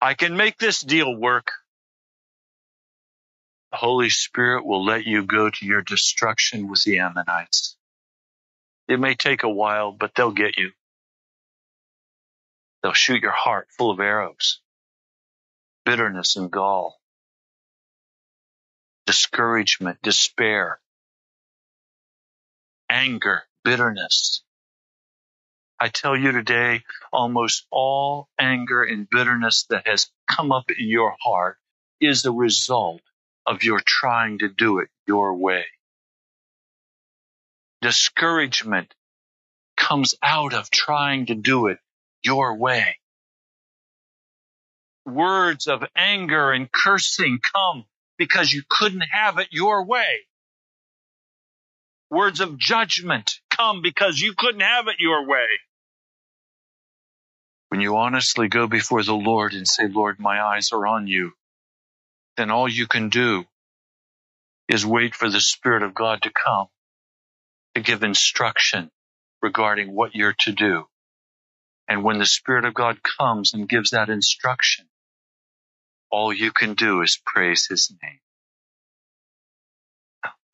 I 0.00 0.14
can 0.14 0.36
make 0.36 0.58
this 0.58 0.80
deal 0.80 1.14
work. 1.14 1.52
The 3.70 3.78
Holy 3.78 4.10
Spirit 4.10 4.66
will 4.66 4.84
let 4.84 5.06
you 5.06 5.24
go 5.24 5.50
to 5.50 5.66
your 5.66 5.82
destruction 5.82 6.68
with 6.68 6.82
the 6.82 6.98
Ammonites. 6.98 7.76
It 8.88 8.98
may 8.98 9.14
take 9.14 9.44
a 9.44 9.48
while, 9.48 9.92
but 9.92 10.16
they'll 10.16 10.32
get 10.32 10.58
you. 10.58 10.72
They'll 12.82 12.92
shoot 12.92 13.22
your 13.22 13.32
heart 13.32 13.68
full 13.76 13.90
of 13.90 14.00
arrows, 14.00 14.60
bitterness 15.84 16.36
and 16.36 16.50
gall, 16.50 17.00
discouragement, 19.06 19.98
despair, 20.02 20.80
anger, 22.90 23.42
bitterness. 23.64 24.42
I 25.78 25.88
tell 25.88 26.16
you 26.16 26.32
today, 26.32 26.84
almost 27.12 27.66
all 27.70 28.28
anger 28.38 28.82
and 28.84 29.08
bitterness 29.10 29.64
that 29.70 29.86
has 29.86 30.10
come 30.28 30.52
up 30.52 30.70
in 30.70 30.86
your 30.86 31.16
heart 31.22 31.58
is 32.00 32.22
the 32.22 32.32
result 32.32 33.00
of 33.46 33.64
your 33.64 33.80
trying 33.84 34.38
to 34.38 34.48
do 34.48 34.78
it 34.78 34.88
your 35.06 35.34
way. 35.36 35.64
Discouragement 37.80 38.94
comes 39.76 40.14
out 40.22 40.54
of 40.54 40.70
trying 40.70 41.26
to 41.26 41.34
do 41.34 41.66
it 41.66 41.78
your 42.24 42.56
way. 42.56 42.98
Words 45.06 45.68
of 45.68 45.84
anger 45.96 46.52
and 46.52 46.70
cursing 46.72 47.40
come 47.42 47.86
because 48.18 48.52
you 48.52 48.62
couldn't 48.68 49.02
have 49.12 49.38
it 49.38 49.48
your 49.52 49.84
way. 49.84 50.26
Words 52.10 52.40
of 52.40 52.58
judgment 52.58 53.40
come 53.50 53.82
because 53.82 54.20
you 54.20 54.34
couldn't 54.36 54.60
have 54.62 54.88
it 54.88 54.96
your 55.00 55.26
way. 55.28 55.46
When 57.70 57.80
you 57.80 57.96
honestly 57.96 58.48
go 58.48 58.68
before 58.68 59.02
the 59.02 59.14
Lord 59.14 59.54
and 59.54 59.68
say, 59.68 59.88
Lord, 59.88 60.20
my 60.20 60.42
eyes 60.42 60.72
are 60.72 60.86
on 60.86 61.08
you, 61.08 61.32
then 62.38 62.50
all 62.50 62.68
you 62.68 62.86
can 62.88 63.10
do 63.10 63.44
is 64.68 64.86
wait 64.86 65.14
for 65.14 65.30
the 65.30 65.40
Spirit 65.40 65.82
of 65.84 65.94
God 65.94 66.22
to 66.22 66.30
come 66.32 66.68
to 67.76 67.82
give 67.82 68.04
instruction 68.04 68.90
regarding 69.42 69.94
what 69.94 70.14
you're 70.14 70.34
to 70.40 70.52
do. 70.52 70.86
And 71.88 72.04
when 72.04 72.18
the 72.18 72.26
Spirit 72.26 72.64
of 72.64 72.74
God 72.74 72.98
comes 73.02 73.54
and 73.54 73.68
gives 73.68 73.90
that 73.90 74.08
instruction, 74.08 74.86
all 76.10 76.32
you 76.32 76.52
can 76.52 76.74
do 76.74 77.02
is 77.02 77.20
praise 77.24 77.66
His 77.66 77.92
name. 78.02 78.20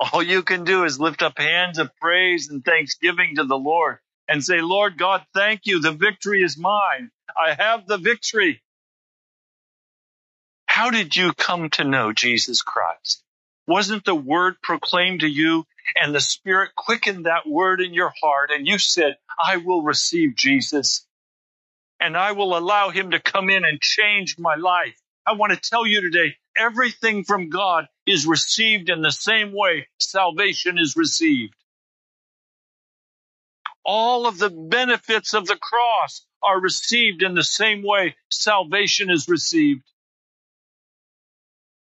All 0.00 0.22
you 0.22 0.42
can 0.42 0.64
do 0.64 0.84
is 0.84 1.00
lift 1.00 1.22
up 1.22 1.38
hands 1.38 1.78
of 1.78 1.94
praise 1.96 2.48
and 2.48 2.64
thanksgiving 2.64 3.36
to 3.36 3.44
the 3.44 3.58
Lord 3.58 3.98
and 4.28 4.44
say, 4.44 4.60
Lord 4.60 4.96
God, 4.96 5.24
thank 5.34 5.62
you. 5.64 5.80
The 5.80 5.92
victory 5.92 6.42
is 6.42 6.56
mine. 6.56 7.10
I 7.36 7.54
have 7.54 7.86
the 7.86 7.98
victory. 7.98 8.62
How 10.66 10.90
did 10.90 11.16
you 11.16 11.32
come 11.32 11.70
to 11.70 11.84
know 11.84 12.12
Jesus 12.12 12.62
Christ? 12.62 13.24
Wasn't 13.66 14.04
the 14.04 14.14
word 14.14 14.62
proclaimed 14.62 15.20
to 15.20 15.28
you 15.28 15.66
and 15.96 16.14
the 16.14 16.20
Spirit 16.20 16.74
quickened 16.76 17.26
that 17.26 17.48
word 17.48 17.80
in 17.80 17.92
your 17.94 18.12
heart 18.22 18.50
and 18.52 18.66
you 18.66 18.78
said, 18.78 19.16
I 19.44 19.56
will 19.56 19.82
receive 19.82 20.36
Jesus 20.36 21.04
and 22.00 22.16
I 22.16 22.32
will 22.32 22.56
allow 22.56 22.90
him 22.90 23.12
to 23.12 23.20
come 23.20 23.50
in 23.50 23.64
and 23.64 23.80
change 23.80 24.36
my 24.38 24.56
life. 24.56 24.96
I 25.26 25.32
want 25.32 25.52
to 25.52 25.70
tell 25.70 25.86
you 25.86 26.00
today, 26.00 26.36
everything 26.56 27.24
from 27.24 27.50
God 27.50 27.86
is 28.06 28.26
received 28.26 28.88
in 28.88 29.02
the 29.02 29.12
same 29.12 29.52
way 29.52 29.88
salvation 30.00 30.78
is 30.78 30.96
received. 30.96 31.54
All 33.84 34.26
of 34.26 34.38
the 34.38 34.50
benefits 34.50 35.34
of 35.34 35.46
the 35.46 35.56
cross 35.56 36.24
are 36.42 36.60
received 36.60 37.22
in 37.22 37.34
the 37.34 37.44
same 37.44 37.82
way 37.84 38.16
salvation 38.30 39.10
is 39.10 39.28
received. 39.28 39.82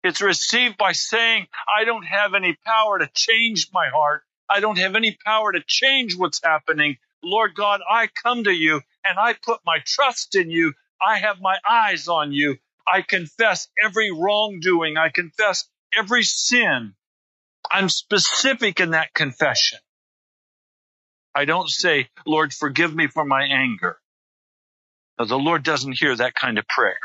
It's 0.05 0.23
received 0.23 0.79
by 0.79 0.93
saying, 0.93 1.47
I 1.79 1.85
don't 1.85 2.05
have 2.07 2.35
any 2.35 2.57
power 2.65 2.99
to 2.99 3.11
change 3.15 3.69
my 3.73 3.89
heart. 3.95 4.23
I 4.49 4.61
don't 4.61 4.79
have 4.79 4.97
any 4.97 5.19
power 5.27 5.53
to 5.53 5.61
change 5.67 6.17
what's 6.17 6.41
happening. 6.43 6.97
Lord 7.27 7.55
God, 7.57 7.81
I 7.89 8.07
come 8.07 8.45
to 8.45 8.53
you 8.53 8.81
and 9.05 9.18
I 9.18 9.35
put 9.35 9.61
my 9.66 9.79
trust 9.85 10.37
in 10.37 10.49
you. 10.49 10.74
I 11.05 11.18
have 11.18 11.41
my 11.41 11.59
eyes 11.68 12.09
on 12.09 12.33
you. 12.33 12.57
I 12.87 13.03
confess 13.03 13.68
every 13.83 14.12
wrongdoing. 14.12 14.97
I 14.97 15.09
confess 15.09 15.68
every 15.97 16.22
sin. 16.22 16.95
I'm 17.70 17.89
specific 17.89 18.79
in 18.79 18.91
that 18.93 19.12
confession. 19.12 19.81
I 21.35 21.47
don't 21.47 21.68
say, 21.68 22.09
Lord, 22.27 22.55
forgive 22.55 22.95
me 22.95 23.09
for 23.09 23.24
my 23.24 23.43
anger. 23.43 23.99
The 25.18 25.39
Lord 25.39 25.64
doesn't 25.64 25.99
hear 25.99 26.14
that 26.14 26.35
kind 26.35 26.59
of 26.59 26.68
prayer. 26.68 27.01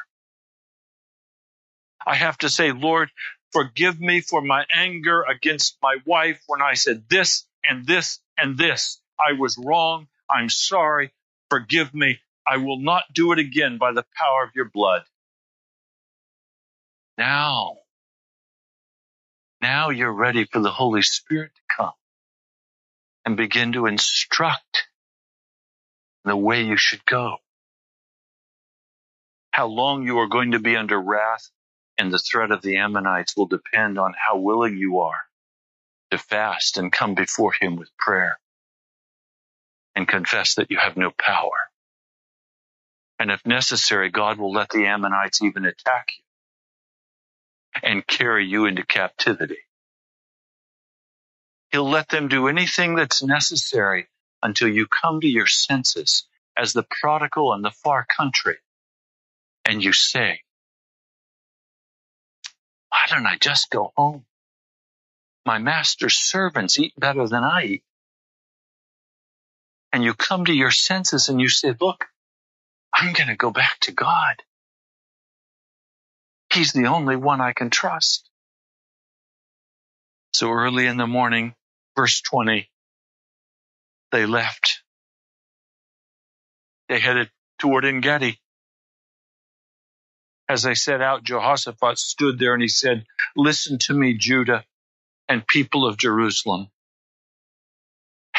I 2.06 2.16
have 2.16 2.38
to 2.40 2.50
say, 2.50 2.72
Lord, 2.72 3.10
forgive 3.52 4.00
me 4.00 4.22
for 4.22 4.42
my 4.42 4.66
anger 4.74 5.24
against 5.24 5.78
my 5.82 5.98
wife 6.06 6.42
when 6.48 6.62
I 6.62 6.76
said 6.76 7.06
this 7.10 7.46
and 7.68 7.86
this 7.86 8.20
and 8.38 8.58
this. 8.58 9.02
I 9.20 9.34
was 9.34 9.58
wrong. 9.58 10.08
I'm 10.32 10.50
sorry. 10.50 11.14
Forgive 11.50 11.94
me. 11.94 12.20
I 12.48 12.58
will 12.58 12.80
not 12.80 13.04
do 13.14 13.32
it 13.34 13.40
again 13.40 13.78
by 13.78 13.94
the 13.94 14.06
power 14.18 14.44
of 14.44 14.52
your 14.56 14.70
blood. 14.74 15.04
Now, 17.18 17.78
now 19.62 19.90
you're 19.90 20.14
ready 20.14 20.46
for 20.46 20.60
the 20.60 20.72
Holy 20.72 21.02
Spirit 21.04 21.52
to 21.56 21.76
come 21.76 21.94
and 23.26 23.38
begin 23.38 23.74
to 23.74 23.86
instruct 23.86 24.88
the 26.26 26.38
way 26.38 26.64
you 26.64 26.78
should 26.78 27.06
go. 27.06 27.38
How 29.52 29.68
long 29.68 30.04
you 30.04 30.20
are 30.20 30.28
going 30.28 30.52
to 30.52 30.60
be 30.60 30.76
under 30.76 31.00
wrath 31.00 31.50
and 31.98 32.12
the 32.12 32.20
threat 32.20 32.52
of 32.52 32.62
the 32.62 32.78
Ammonites 32.78 33.36
will 33.38 33.48
depend 33.48 34.00
on 34.00 34.14
how 34.18 34.38
willing 34.38 34.78
you 34.78 35.00
are 35.00 35.22
to 36.12 36.18
fast 36.18 36.78
and 36.78 36.92
come 36.92 37.16
before 37.16 37.54
Him 37.60 37.76
with 37.76 37.90
prayer 37.98 38.40
and 39.96 40.08
confess 40.08 40.56
that 40.56 40.72
you 40.72 40.78
have 40.78 40.98
no 40.98 41.12
power. 41.18 41.52
And 43.20 43.32
if 43.32 43.46
necessary, 43.46 44.10
God 44.10 44.40
will 44.40 44.52
let 44.52 44.70
the 44.70 44.86
Ammonites 44.88 45.42
even 45.42 45.66
attack 45.66 46.10
you 46.18 47.90
and 47.90 48.08
carry 48.08 48.46
you 48.48 48.66
into 48.66 48.86
captivity. 48.86 49.60
He'll 51.72 51.90
let 51.90 52.10
them 52.10 52.28
do 52.28 52.48
anything 52.48 52.96
that's 52.96 53.24
necessary 53.24 54.08
until 54.44 54.68
you 54.70 54.88
come 54.88 55.22
to 55.22 55.28
your 55.28 55.48
senses 55.48 56.26
as 56.58 56.74
the 56.74 56.86
prodigal 57.02 57.54
in 57.54 57.62
the 57.62 57.72
far 57.72 58.06
country 58.06 58.58
and 59.66 59.84
you 59.84 59.94
say, 59.94 60.42
why 62.90 63.06
don't 63.10 63.26
I 63.28 63.38
just 63.38 63.70
go 63.70 63.94
home? 63.98 64.26
My 65.46 65.60
master's 65.60 66.18
servants 66.18 66.80
eat 66.80 66.94
better 67.00 67.28
than 67.28 67.44
I 67.44 67.64
eat. 67.66 67.84
And 69.94 70.04
you 70.04 70.14
come 70.14 70.46
to 70.46 70.54
your 70.54 70.72
senses 70.72 71.30
and 71.30 71.42
you 71.42 71.50
say, 71.50 71.74
look, 71.80 72.06
I'm 72.94 73.14
going 73.14 73.30
to 73.30 73.36
go 73.36 73.52
back 73.52 73.80
to 73.82 73.92
God. 73.92 74.36
He's 76.54 76.74
the 76.74 76.88
only 76.88 77.16
one 77.16 77.42
I 77.42 77.54
can 77.54 77.70
trust. 77.70 78.30
So 80.34 80.52
early 80.52 80.88
in 80.88 80.98
the 80.98 81.08
morning, 81.08 81.56
verse 81.96 82.22
20, 82.22 82.70
they 84.12 84.26
left. 84.26 84.82
They 86.90 87.00
headed 87.00 87.30
toward 87.60 87.86
Engedi. 87.86 88.40
As 90.50 90.64
they 90.64 90.76
set 90.76 91.02
out, 91.02 91.24
Jehoshaphat 91.24 91.98
stood 91.98 92.40
there 92.40 92.54
and 92.54 92.62
he 92.62 92.68
said, 92.68 93.06
Listen 93.36 93.78
to 93.80 93.94
me, 93.94 94.16
Judah 94.16 94.66
and 95.30 95.48
people 95.48 95.88
of 95.88 95.98
Jerusalem. 95.98 96.68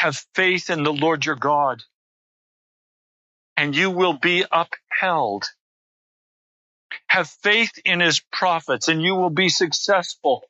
Have 0.03 0.26
faith 0.34 0.68
in 0.68 0.82
the 0.82 0.92
Lord 0.92 1.24
your 1.24 1.36
God, 1.36 1.84
and 3.57 3.72
you 3.72 3.88
will 3.88 4.14
be 4.14 4.44
upheld. 4.50 5.44
Have 7.07 7.30
faith 7.30 7.70
in 7.84 8.00
his 8.00 8.18
prophets, 8.32 8.88
and 8.88 9.00
you 9.00 9.14
will 9.14 9.30
be 9.30 9.48
successful. 9.48 10.42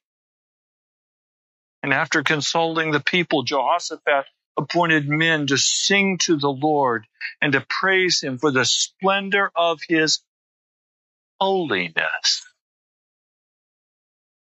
And 1.82 1.92
after 1.92 2.22
consulting 2.22 2.92
the 2.92 3.00
people, 3.00 3.42
Jehoshaphat 3.42 4.24
appointed 4.56 5.06
men 5.06 5.46
to 5.48 5.58
sing 5.58 6.16
to 6.22 6.38
the 6.38 6.48
Lord 6.48 7.04
and 7.42 7.52
to 7.52 7.60
praise 7.68 8.22
him 8.22 8.38
for 8.38 8.50
the 8.50 8.64
splendor 8.64 9.52
of 9.54 9.80
his 9.86 10.20
holiness. 11.38 12.42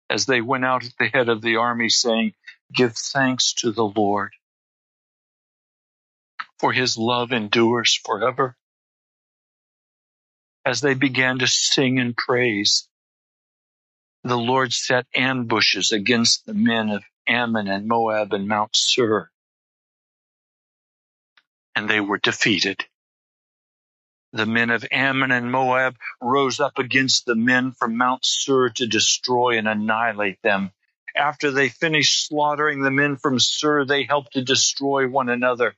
As 0.08 0.24
they 0.24 0.40
went 0.40 0.64
out 0.64 0.86
at 0.86 0.92
the 0.98 1.08
head 1.08 1.28
of 1.28 1.42
the 1.42 1.56
army, 1.56 1.90
saying, 1.90 2.32
Give 2.72 2.96
thanks 2.96 3.52
to 3.58 3.72
the 3.72 3.84
Lord, 3.84 4.32
for 6.58 6.72
his 6.72 6.96
love 6.98 7.32
endures 7.32 7.98
forever. 8.04 8.56
As 10.64 10.80
they 10.80 10.94
began 10.94 11.38
to 11.40 11.46
sing 11.46 11.98
and 11.98 12.16
praise, 12.16 12.88
the 14.24 14.38
Lord 14.38 14.72
set 14.72 15.06
ambushes 15.14 15.92
against 15.92 16.46
the 16.46 16.54
men 16.54 16.90
of 16.90 17.04
Ammon 17.28 17.68
and 17.68 17.86
Moab 17.86 18.32
and 18.32 18.48
Mount 18.48 18.74
Seir, 18.74 19.30
and 21.76 21.88
they 21.88 22.00
were 22.00 22.18
defeated. 22.18 22.84
The 24.32 24.46
men 24.46 24.70
of 24.70 24.84
Ammon 24.92 25.32
and 25.32 25.50
Moab 25.52 25.96
rose 26.20 26.60
up 26.60 26.78
against 26.78 27.26
the 27.26 27.36
men 27.36 27.72
from 27.72 27.96
Mount 27.96 28.24
Seir 28.26 28.70
to 28.70 28.86
destroy 28.86 29.58
and 29.58 29.68
annihilate 29.68 30.42
them. 30.42 30.72
After 31.16 31.50
they 31.50 31.70
finished 31.70 32.26
slaughtering 32.28 32.82
the 32.82 32.90
men 32.90 33.16
from 33.16 33.38
Seir, 33.40 33.86
they 33.86 34.04
helped 34.04 34.34
to 34.34 34.42
destroy 34.42 35.08
one 35.08 35.30
another. 35.30 35.74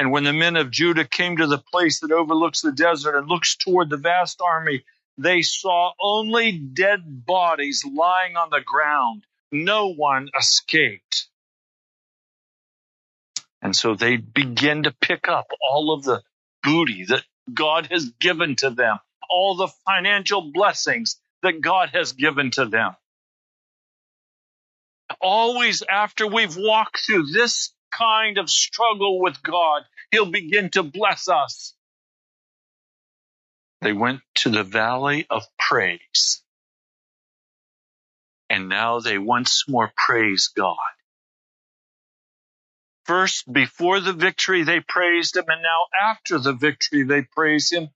And 0.00 0.12
when 0.12 0.24
the 0.24 0.32
men 0.32 0.56
of 0.56 0.70
Judah 0.70 1.04
came 1.04 1.36
to 1.36 1.46
the 1.46 1.58
place 1.58 2.00
that 2.00 2.10
overlooks 2.10 2.62
the 2.62 2.72
desert 2.72 3.18
and 3.18 3.28
looks 3.28 3.54
toward 3.56 3.90
the 3.90 3.98
vast 3.98 4.40
army, 4.40 4.82
they 5.18 5.42
saw 5.42 5.92
only 6.00 6.52
dead 6.52 7.26
bodies 7.26 7.84
lying 7.84 8.34
on 8.34 8.48
the 8.48 8.62
ground. 8.64 9.26
No 9.52 9.92
one 9.92 10.30
escaped. 10.34 11.28
And 13.60 13.76
so 13.76 13.94
they 13.94 14.16
begin 14.16 14.84
to 14.84 14.90
pick 15.02 15.28
up 15.28 15.48
all 15.60 15.92
of 15.92 16.02
the 16.02 16.22
booty 16.62 17.04
that 17.04 17.24
God 17.52 17.88
has 17.90 18.08
given 18.08 18.56
to 18.56 18.70
them, 18.70 19.00
all 19.28 19.56
the 19.56 19.68
financial 19.84 20.50
blessings 20.50 21.20
that 21.42 21.60
God 21.60 21.90
has 21.92 22.14
given 22.14 22.52
to 22.52 22.64
them. 22.64 22.96
Always 25.20 25.82
after 25.82 26.26
we've 26.26 26.56
walked 26.56 27.00
through 27.04 27.26
this 27.26 27.74
kind 27.90 28.38
of 28.38 28.50
struggle 28.50 29.20
with 29.20 29.42
God, 29.42 29.82
He'll 30.10 30.30
begin 30.30 30.70
to 30.70 30.82
bless 30.82 31.28
us. 31.28 31.74
They 33.80 33.92
went 33.92 34.20
to 34.36 34.50
the 34.50 34.64
valley 34.64 35.26
of 35.30 35.44
praise. 35.58 36.42
And 38.50 38.68
now 38.68 39.00
they 39.00 39.16
once 39.16 39.64
more 39.68 39.92
praise 39.96 40.48
God. 40.48 40.76
First, 43.04 43.50
before 43.50 44.00
the 44.00 44.12
victory, 44.12 44.62
they 44.64 44.80
praised 44.80 45.36
him, 45.36 45.44
and 45.48 45.62
now 45.62 45.86
after 46.10 46.38
the 46.38 46.52
victory, 46.52 47.04
they 47.04 47.22
praise 47.22 47.72
him. 47.72 47.88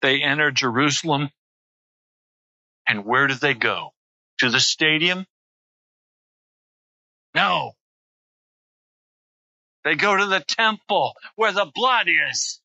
They 0.00 0.22
enter 0.22 0.50
Jerusalem, 0.50 1.30
and 2.88 3.04
where 3.04 3.26
do 3.26 3.34
they 3.34 3.54
go? 3.54 3.92
To 4.38 4.50
the 4.50 4.60
stadium? 4.60 5.26
No. 7.38 7.76
They 9.84 9.94
go 9.94 10.16
to 10.16 10.26
the 10.26 10.40
temple 10.40 11.14
where 11.36 11.52
the 11.52 11.70
blood 11.72 12.08
is. 12.08 12.60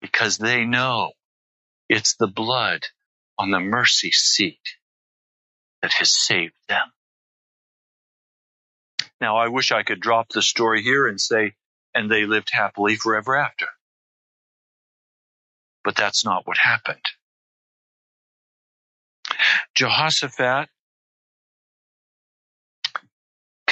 Because 0.00 0.38
they 0.38 0.64
know 0.64 1.12
it's 1.90 2.16
the 2.16 2.26
blood 2.26 2.86
on 3.38 3.50
the 3.50 3.60
mercy 3.60 4.10
seat 4.10 4.62
that 5.82 5.92
has 5.92 6.18
saved 6.18 6.54
them. 6.70 6.90
Now, 9.20 9.36
I 9.36 9.48
wish 9.48 9.70
I 9.70 9.82
could 9.82 10.00
drop 10.00 10.30
the 10.30 10.40
story 10.40 10.82
here 10.82 11.06
and 11.06 11.20
say, 11.20 11.52
and 11.94 12.10
they 12.10 12.24
lived 12.24 12.48
happily 12.50 12.96
forever 12.96 13.36
after. 13.36 13.66
But 15.84 15.94
that's 15.94 16.24
not 16.24 16.46
what 16.46 16.56
happened. 16.56 17.04
Jehoshaphat 19.74 20.70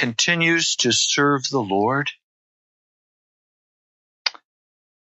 continues 0.01 0.77
to 0.77 0.91
serve 0.91 1.47
the 1.47 1.59
Lord. 1.59 2.09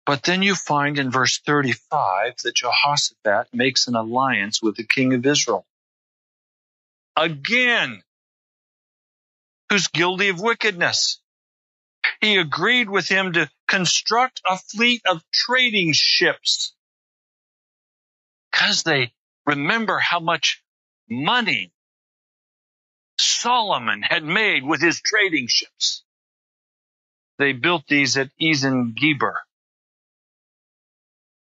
But 0.08 0.24
then 0.24 0.42
you 0.42 0.56
find 0.56 0.98
in 0.98 1.12
verse 1.12 1.40
35 1.46 2.38
that 2.44 2.56
Jehoshaphat 2.56 3.54
makes 3.54 3.88
an 3.88 3.96
alliance 3.96 4.60
with 4.60 4.76
the 4.76 4.84
king 4.84 5.14
of 5.14 5.24
Israel. 5.24 5.68
Again, 7.16 8.02
who's 9.70 9.88
guilty 9.88 10.30
of 10.30 10.42
wickedness. 10.42 11.22
He 12.20 12.38
agreed 12.38 12.90
with 12.90 13.08
him 13.08 13.34
to 13.34 13.52
construct 13.68 14.42
a 14.50 14.58
fleet 14.58 15.04
of 15.08 15.22
trading 15.32 15.94
ships 15.94 16.74
because 18.52 18.82
they 18.82 19.14
remember 19.46 20.00
how 20.00 20.20
much 20.20 20.64
money 21.08 21.72
Solomon 23.20 24.02
had 24.04 24.24
made 24.24 24.64
with 24.64 24.82
his 24.82 25.02
trading 25.02 25.48
ships. 25.48 26.04
They 27.40 27.54
built 27.54 27.86
these 27.88 28.18
at 28.18 28.30
Ezion 28.42 28.96
Geber. 28.96 29.40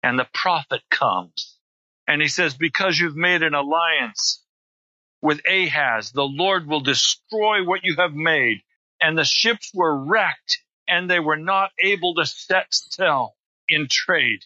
And 0.04 0.20
the 0.20 0.28
prophet 0.34 0.82
comes 0.90 1.58
and 2.08 2.22
he 2.22 2.28
says, 2.28 2.56
because 2.56 3.00
you've 3.00 3.16
made 3.16 3.44
an 3.44 3.56
alliance 3.56 4.44
with 5.22 5.42
Ahaz, 5.48 6.12
the 6.12 6.24
Lord 6.24 6.68
will 6.68 6.82
destroy 6.82 7.64
what 7.66 7.84
you 7.84 7.96
have 7.98 8.14
made 8.14 8.62
and 9.02 9.18
the 9.18 9.24
ships 9.26 9.72
were 9.74 9.98
wrecked 10.06 10.60
and 10.88 11.10
they 11.10 11.20
were 11.20 11.38
not 11.38 11.72
able 11.84 12.16
to 12.16 12.26
set 12.26 12.68
sail 12.72 13.36
in 13.68 13.88
trade. 13.90 14.42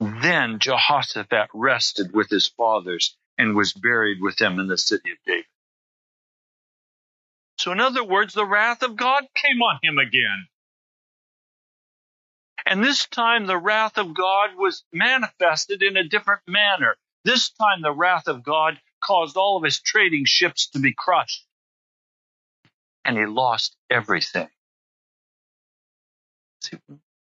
Then 0.00 0.58
Jehoshaphat 0.60 1.50
rested 1.54 2.12
with 2.14 2.30
his 2.30 2.48
fathers 2.48 3.16
and 3.40 3.56
was 3.56 3.72
buried 3.72 4.20
with 4.20 4.36
them 4.36 4.60
in 4.60 4.68
the 4.68 4.76
city 4.76 5.10
of 5.12 5.18
David. 5.26 5.46
So, 7.58 7.72
in 7.72 7.80
other 7.80 8.04
words, 8.04 8.34
the 8.34 8.44
wrath 8.44 8.82
of 8.82 8.96
God 8.96 9.24
came 9.34 9.62
on 9.62 9.78
him 9.82 9.98
again. 9.98 10.46
And 12.66 12.84
this 12.84 13.06
time 13.06 13.46
the 13.46 13.56
wrath 13.56 13.96
of 13.96 14.14
God 14.14 14.50
was 14.56 14.84
manifested 14.92 15.82
in 15.82 15.96
a 15.96 16.04
different 16.04 16.42
manner. 16.46 16.96
This 17.24 17.50
time 17.50 17.80
the 17.80 17.92
wrath 17.92 18.28
of 18.28 18.42
God 18.42 18.78
caused 19.02 19.38
all 19.38 19.56
of 19.56 19.64
his 19.64 19.80
trading 19.80 20.26
ships 20.26 20.68
to 20.70 20.78
be 20.78 20.92
crushed. 20.92 21.46
And 23.06 23.16
he 23.16 23.24
lost 23.24 23.74
everything. 23.90 24.48
See, 26.62 26.76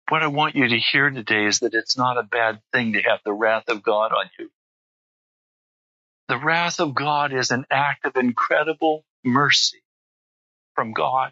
what 0.10 0.24
I 0.24 0.28
want 0.28 0.56
you 0.56 0.68
to 0.68 0.78
hear 0.80 1.12
today 1.12 1.46
is 1.46 1.60
that 1.60 1.76
it's 1.76 1.98
not 1.98 2.18
a 2.18 2.24
bad 2.24 2.62
thing 2.74 2.94
to 2.94 3.02
have 3.04 3.20
the 3.24 3.34
wrath 3.34 3.70
of 3.70 3.84
God 3.84 4.12
on 4.12 4.30
you. 4.40 4.50
The 6.30 6.38
wrath 6.38 6.80
of 6.80 6.94
God 6.94 7.34
is 7.34 7.50
an 7.50 7.66
act 7.72 8.06
of 8.06 8.16
incredible 8.16 9.04
mercy 9.26 9.82
from 10.76 10.94
God. 10.94 11.32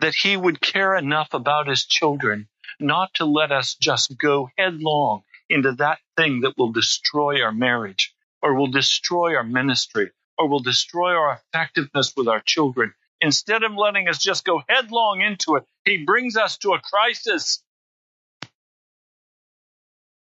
That 0.00 0.16
he 0.16 0.36
would 0.36 0.60
care 0.60 0.96
enough 0.96 1.32
about 1.32 1.68
his 1.68 1.86
children 1.86 2.48
not 2.80 3.14
to 3.14 3.24
let 3.24 3.52
us 3.52 3.76
just 3.76 4.18
go 4.18 4.50
headlong 4.58 5.22
into 5.48 5.70
that 5.74 6.00
thing 6.16 6.40
that 6.40 6.58
will 6.58 6.72
destroy 6.72 7.42
our 7.42 7.52
marriage 7.52 8.12
or 8.42 8.54
will 8.54 8.72
destroy 8.72 9.36
our 9.36 9.44
ministry 9.44 10.10
or 10.36 10.48
will 10.48 10.60
destroy 10.60 11.14
our 11.14 11.40
effectiveness 11.54 12.14
with 12.16 12.26
our 12.26 12.40
children. 12.40 12.92
Instead 13.20 13.62
of 13.62 13.76
letting 13.76 14.08
us 14.08 14.18
just 14.18 14.44
go 14.44 14.64
headlong 14.68 15.20
into 15.20 15.54
it, 15.54 15.64
he 15.84 16.04
brings 16.04 16.36
us 16.36 16.58
to 16.58 16.72
a 16.72 16.80
crisis. 16.80 17.62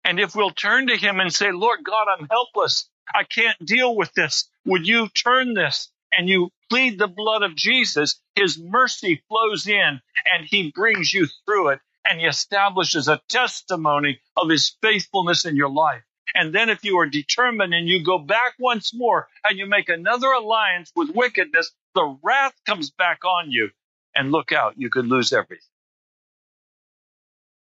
And 0.04 0.18
if 0.18 0.34
we'll 0.34 0.50
turn 0.50 0.88
to 0.88 0.96
him 0.96 1.20
and 1.20 1.32
say, 1.32 1.52
Lord 1.52 1.80
God, 1.84 2.06
I'm 2.08 2.26
helpless. 2.30 2.88
I 3.14 3.24
can't 3.24 3.58
deal 3.64 3.94
with 3.94 4.12
this. 4.14 4.48
Would 4.64 4.86
you 4.86 5.08
turn 5.08 5.54
this? 5.54 5.90
And 6.12 6.28
you 6.28 6.50
plead 6.68 6.98
the 6.98 7.08
blood 7.08 7.42
of 7.42 7.56
Jesus, 7.56 8.20
his 8.34 8.58
mercy 8.58 9.22
flows 9.28 9.66
in 9.66 10.00
and 10.34 10.46
he 10.46 10.72
brings 10.74 11.12
you 11.12 11.26
through 11.46 11.68
it 11.68 11.80
and 12.08 12.20
he 12.20 12.26
establishes 12.26 13.08
a 13.08 13.20
testimony 13.28 14.20
of 14.36 14.50
his 14.50 14.76
faithfulness 14.82 15.44
in 15.44 15.56
your 15.56 15.70
life. 15.70 16.02
And 16.34 16.54
then 16.54 16.68
if 16.70 16.84
you 16.84 16.98
are 16.98 17.06
determined 17.06 17.74
and 17.74 17.88
you 17.88 18.04
go 18.04 18.18
back 18.18 18.54
once 18.58 18.94
more 18.94 19.28
and 19.44 19.58
you 19.58 19.66
make 19.66 19.88
another 19.88 20.28
alliance 20.28 20.92
with 20.96 21.10
wickedness, 21.14 21.70
the 21.94 22.18
wrath 22.22 22.54
comes 22.66 22.90
back 22.90 23.24
on 23.24 23.50
you. 23.50 23.70
And 24.14 24.30
look 24.30 24.52
out, 24.52 24.74
you 24.76 24.90
could 24.90 25.06
lose 25.06 25.32
everything. 25.32 25.64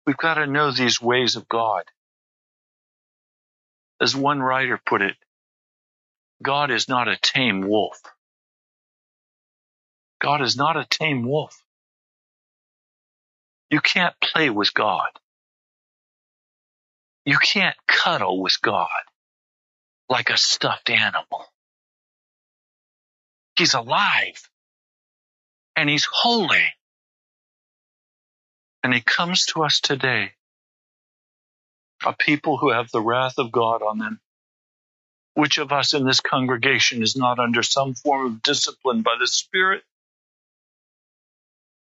We've 0.06 0.16
got 0.16 0.34
to 0.34 0.46
know 0.46 0.70
these 0.70 1.00
ways 1.00 1.36
of 1.36 1.48
God. 1.48 1.84
As 4.04 4.14
one 4.14 4.40
writer 4.40 4.78
put 4.84 5.00
it, 5.00 5.16
God 6.42 6.70
is 6.70 6.90
not 6.90 7.08
a 7.08 7.16
tame 7.16 7.62
wolf. 7.62 7.98
God 10.20 10.42
is 10.42 10.58
not 10.58 10.76
a 10.76 10.84
tame 10.84 11.26
wolf. 11.26 11.56
You 13.70 13.80
can't 13.80 14.14
play 14.20 14.50
with 14.50 14.74
God. 14.74 15.08
You 17.24 17.38
can't 17.38 17.74
cuddle 17.88 18.42
with 18.42 18.60
God 18.60 18.90
like 20.10 20.28
a 20.28 20.36
stuffed 20.36 20.90
animal. 20.90 21.46
He's 23.56 23.72
alive 23.72 24.50
and 25.76 25.88
he's 25.88 26.06
holy. 26.12 26.74
And 28.82 28.92
he 28.92 29.00
comes 29.00 29.46
to 29.46 29.62
us 29.62 29.80
today, 29.80 30.32
a 32.06 32.14
people 32.14 32.56
who 32.58 32.70
have 32.70 32.90
the 32.90 33.00
wrath 33.00 33.38
of 33.38 33.52
God 33.52 33.82
on 33.82 33.98
them. 33.98 34.20
Which 35.34 35.58
of 35.58 35.72
us 35.72 35.94
in 35.94 36.04
this 36.04 36.20
congregation 36.20 37.02
is 37.02 37.16
not 37.16 37.38
under 37.38 37.62
some 37.62 37.94
form 37.94 38.26
of 38.26 38.42
discipline 38.42 39.02
by 39.02 39.16
the 39.18 39.26
Spirit? 39.26 39.82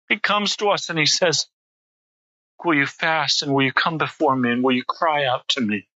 He 0.08 0.18
comes 0.18 0.56
to 0.56 0.68
us 0.68 0.90
and 0.90 0.98
he 0.98 1.06
says, 1.06 1.46
Will 2.64 2.74
you 2.74 2.86
fast 2.86 3.42
and 3.42 3.54
will 3.54 3.64
you 3.64 3.72
come 3.72 3.98
before 3.98 4.36
me 4.36 4.50
and 4.50 4.62
will 4.62 4.74
you 4.74 4.84
cry 4.84 5.24
out 5.24 5.46
to 5.48 5.60
me? 5.60 5.88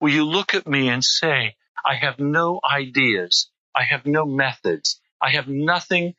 Will 0.00 0.12
you 0.12 0.24
look 0.24 0.54
at 0.54 0.66
me 0.66 0.88
and 0.88 1.04
say, 1.04 1.56
I 1.84 1.94
have 1.94 2.18
no 2.18 2.60
ideas. 2.68 3.50
I 3.74 3.84
have 3.84 4.06
no 4.06 4.26
methods. 4.26 5.00
I 5.20 5.30
have 5.30 5.48
nothing 5.48 6.14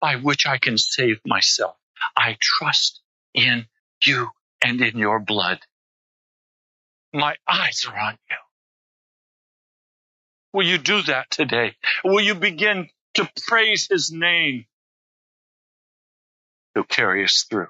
by 0.00 0.16
which 0.16 0.46
I 0.46 0.58
can 0.58 0.78
save 0.78 1.20
myself. 1.26 1.76
I 2.16 2.36
trust 2.40 3.00
in 3.34 3.66
you 4.04 4.28
and 4.62 4.80
in 4.80 4.98
your 4.98 5.20
blood. 5.20 5.60
My 7.16 7.34
eyes 7.48 7.86
are 7.88 7.98
on 7.98 8.18
you. 8.30 8.36
Will 10.52 10.66
you 10.66 10.76
do 10.76 11.00
that 11.02 11.30
today? 11.30 11.74
Will 12.04 12.20
you 12.20 12.34
begin 12.34 12.90
to 13.14 13.26
praise 13.46 13.88
his 13.90 14.12
name? 14.12 14.66
He'll 16.74 16.84
carry 16.84 17.24
us 17.24 17.46
through. 17.48 17.68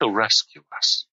He'll 0.00 0.10
rescue 0.10 0.62
us. 0.76 1.06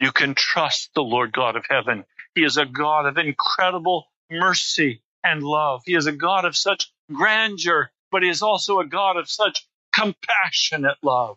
You 0.00 0.12
can 0.12 0.34
trust 0.34 0.92
the 0.94 1.02
Lord 1.02 1.32
God 1.32 1.56
of 1.56 1.66
heaven. 1.68 2.06
He 2.34 2.42
is 2.42 2.56
a 2.56 2.64
God 2.64 3.04
of 3.04 3.18
incredible 3.18 4.06
mercy 4.30 5.02
and 5.22 5.42
love. 5.42 5.82
He 5.84 5.94
is 5.94 6.06
a 6.06 6.12
God 6.12 6.46
of 6.46 6.56
such 6.56 6.90
grandeur, 7.12 7.90
but 8.10 8.22
he 8.22 8.30
is 8.30 8.40
also 8.40 8.80
a 8.80 8.86
God 8.86 9.18
of 9.18 9.28
such 9.28 9.68
compassionate 9.92 10.96
love. 11.02 11.36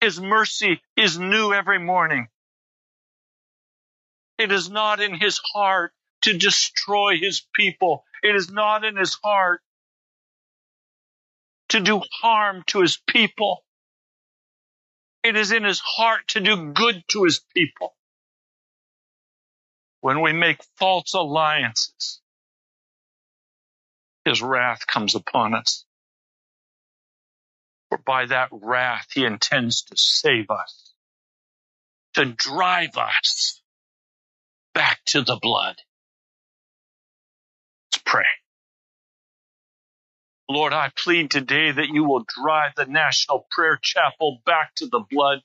His 0.00 0.20
mercy 0.20 0.80
is 0.96 1.18
new 1.18 1.52
every 1.52 1.80
morning. 1.80 2.28
It 4.38 4.52
is 4.52 4.70
not 4.70 5.00
in 5.00 5.14
his 5.14 5.40
heart 5.54 5.92
to 6.22 6.38
destroy 6.38 7.18
his 7.18 7.46
people. 7.54 8.04
It 8.22 8.36
is 8.36 8.50
not 8.50 8.84
in 8.84 8.96
his 8.96 9.14
heart 9.24 9.62
to 11.70 11.80
do 11.80 12.02
harm 12.22 12.64
to 12.68 12.82
his 12.82 12.98
people. 13.08 13.64
It 15.24 15.36
is 15.36 15.52
in 15.52 15.64
his 15.64 15.80
heart 15.80 16.28
to 16.30 16.40
do 16.40 16.72
good 16.72 17.04
to 17.10 17.24
his 17.24 17.40
people. 17.56 17.96
When 20.02 20.22
we 20.22 20.34
make 20.34 20.62
false 20.78 21.14
alliances, 21.14 22.20
his 24.26 24.42
wrath 24.42 24.86
comes 24.86 25.16
upon 25.16 25.54
us. 25.54 25.85
For 27.90 27.98
by 27.98 28.26
that 28.26 28.48
wrath, 28.52 29.08
he 29.12 29.24
intends 29.24 29.82
to 29.84 29.96
save 29.96 30.50
us, 30.50 30.92
to 32.14 32.26
drive 32.26 32.96
us 32.96 33.62
back 34.74 35.00
to 35.06 35.22
the 35.22 35.38
blood. 35.40 35.76
Let's 37.92 38.02
pray. 38.04 38.24
Lord, 40.48 40.72
I 40.72 40.90
plead 40.96 41.30
today 41.30 41.72
that 41.72 41.88
you 41.88 42.04
will 42.04 42.24
drive 42.26 42.72
the 42.76 42.86
National 42.86 43.46
Prayer 43.50 43.78
Chapel 43.82 44.42
back 44.46 44.74
to 44.76 44.86
the 44.86 45.04
blood. 45.10 45.40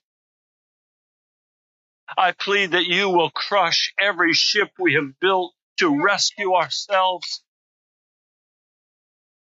I 2.17 2.33
plead 2.33 2.71
that 2.71 2.85
you 2.85 3.09
will 3.09 3.31
crush 3.31 3.93
every 3.99 4.33
ship 4.33 4.71
we 4.79 4.95
have 4.95 5.19
built 5.19 5.53
to 5.79 6.03
rescue 6.03 6.53
ourselves. 6.53 7.43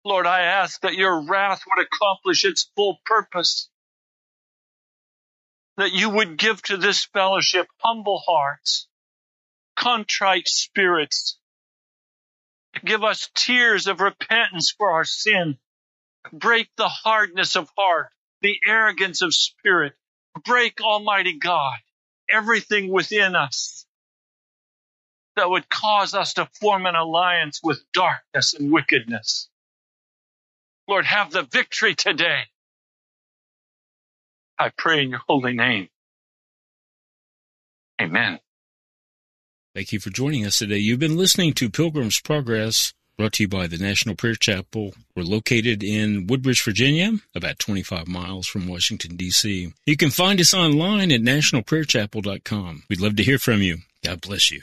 Lord, 0.04 0.26
I 0.26 0.42
ask 0.42 0.80
that 0.82 0.94
your 0.94 1.22
wrath 1.22 1.62
would 1.66 1.86
accomplish 1.86 2.44
its 2.44 2.70
full 2.76 2.98
purpose. 3.06 3.70
That 5.78 5.92
you 5.92 6.10
would 6.10 6.38
give 6.38 6.62
to 6.64 6.76
this 6.76 7.04
fellowship 7.06 7.68
humble 7.78 8.22
hearts, 8.26 8.88
contrite 9.76 10.48
spirits, 10.48 11.38
Give 12.84 13.04
us 13.04 13.30
tears 13.34 13.86
of 13.86 14.00
repentance 14.00 14.74
for 14.76 14.92
our 14.92 15.04
sin. 15.04 15.58
Break 16.32 16.70
the 16.76 16.88
hardness 16.88 17.56
of 17.56 17.70
heart, 17.76 18.10
the 18.42 18.58
arrogance 18.66 19.22
of 19.22 19.34
spirit. 19.34 19.94
Break, 20.44 20.80
Almighty 20.80 21.38
God, 21.38 21.78
everything 22.30 22.90
within 22.90 23.36
us 23.36 23.86
that 25.36 25.50
would 25.50 25.68
cause 25.68 26.14
us 26.14 26.34
to 26.34 26.48
form 26.60 26.86
an 26.86 26.96
alliance 26.96 27.60
with 27.62 27.82
darkness 27.92 28.54
and 28.54 28.72
wickedness. 28.72 29.48
Lord, 30.88 31.06
have 31.06 31.30
the 31.30 31.42
victory 31.42 31.94
today. 31.94 32.42
I 34.58 34.70
pray 34.76 35.02
in 35.02 35.10
your 35.10 35.20
holy 35.26 35.54
name. 35.54 35.88
Amen. 38.00 38.38
Thank 39.74 39.92
you 39.92 39.98
for 39.98 40.10
joining 40.10 40.46
us 40.46 40.58
today. 40.58 40.78
You've 40.78 41.00
been 41.00 41.16
listening 41.16 41.52
to 41.54 41.68
Pilgrim's 41.68 42.20
Progress, 42.20 42.92
brought 43.16 43.32
to 43.34 43.44
you 43.44 43.48
by 43.48 43.66
the 43.66 43.78
National 43.78 44.14
Prayer 44.14 44.34
Chapel. 44.34 44.94
We're 45.16 45.24
located 45.24 45.82
in 45.82 46.28
Woodbridge, 46.28 46.62
Virginia, 46.62 47.14
about 47.34 47.58
25 47.58 48.06
miles 48.06 48.46
from 48.46 48.68
Washington, 48.68 49.16
D.C. 49.16 49.72
You 49.86 49.96
can 49.96 50.10
find 50.10 50.40
us 50.40 50.54
online 50.54 51.10
at 51.10 51.22
nationalprayerchapel.com. 51.22 52.84
We'd 52.88 53.00
love 53.00 53.16
to 53.16 53.24
hear 53.24 53.38
from 53.38 53.62
you. 53.62 53.78
God 54.04 54.20
bless 54.20 54.52
you. 54.52 54.60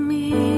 me. 0.00 0.49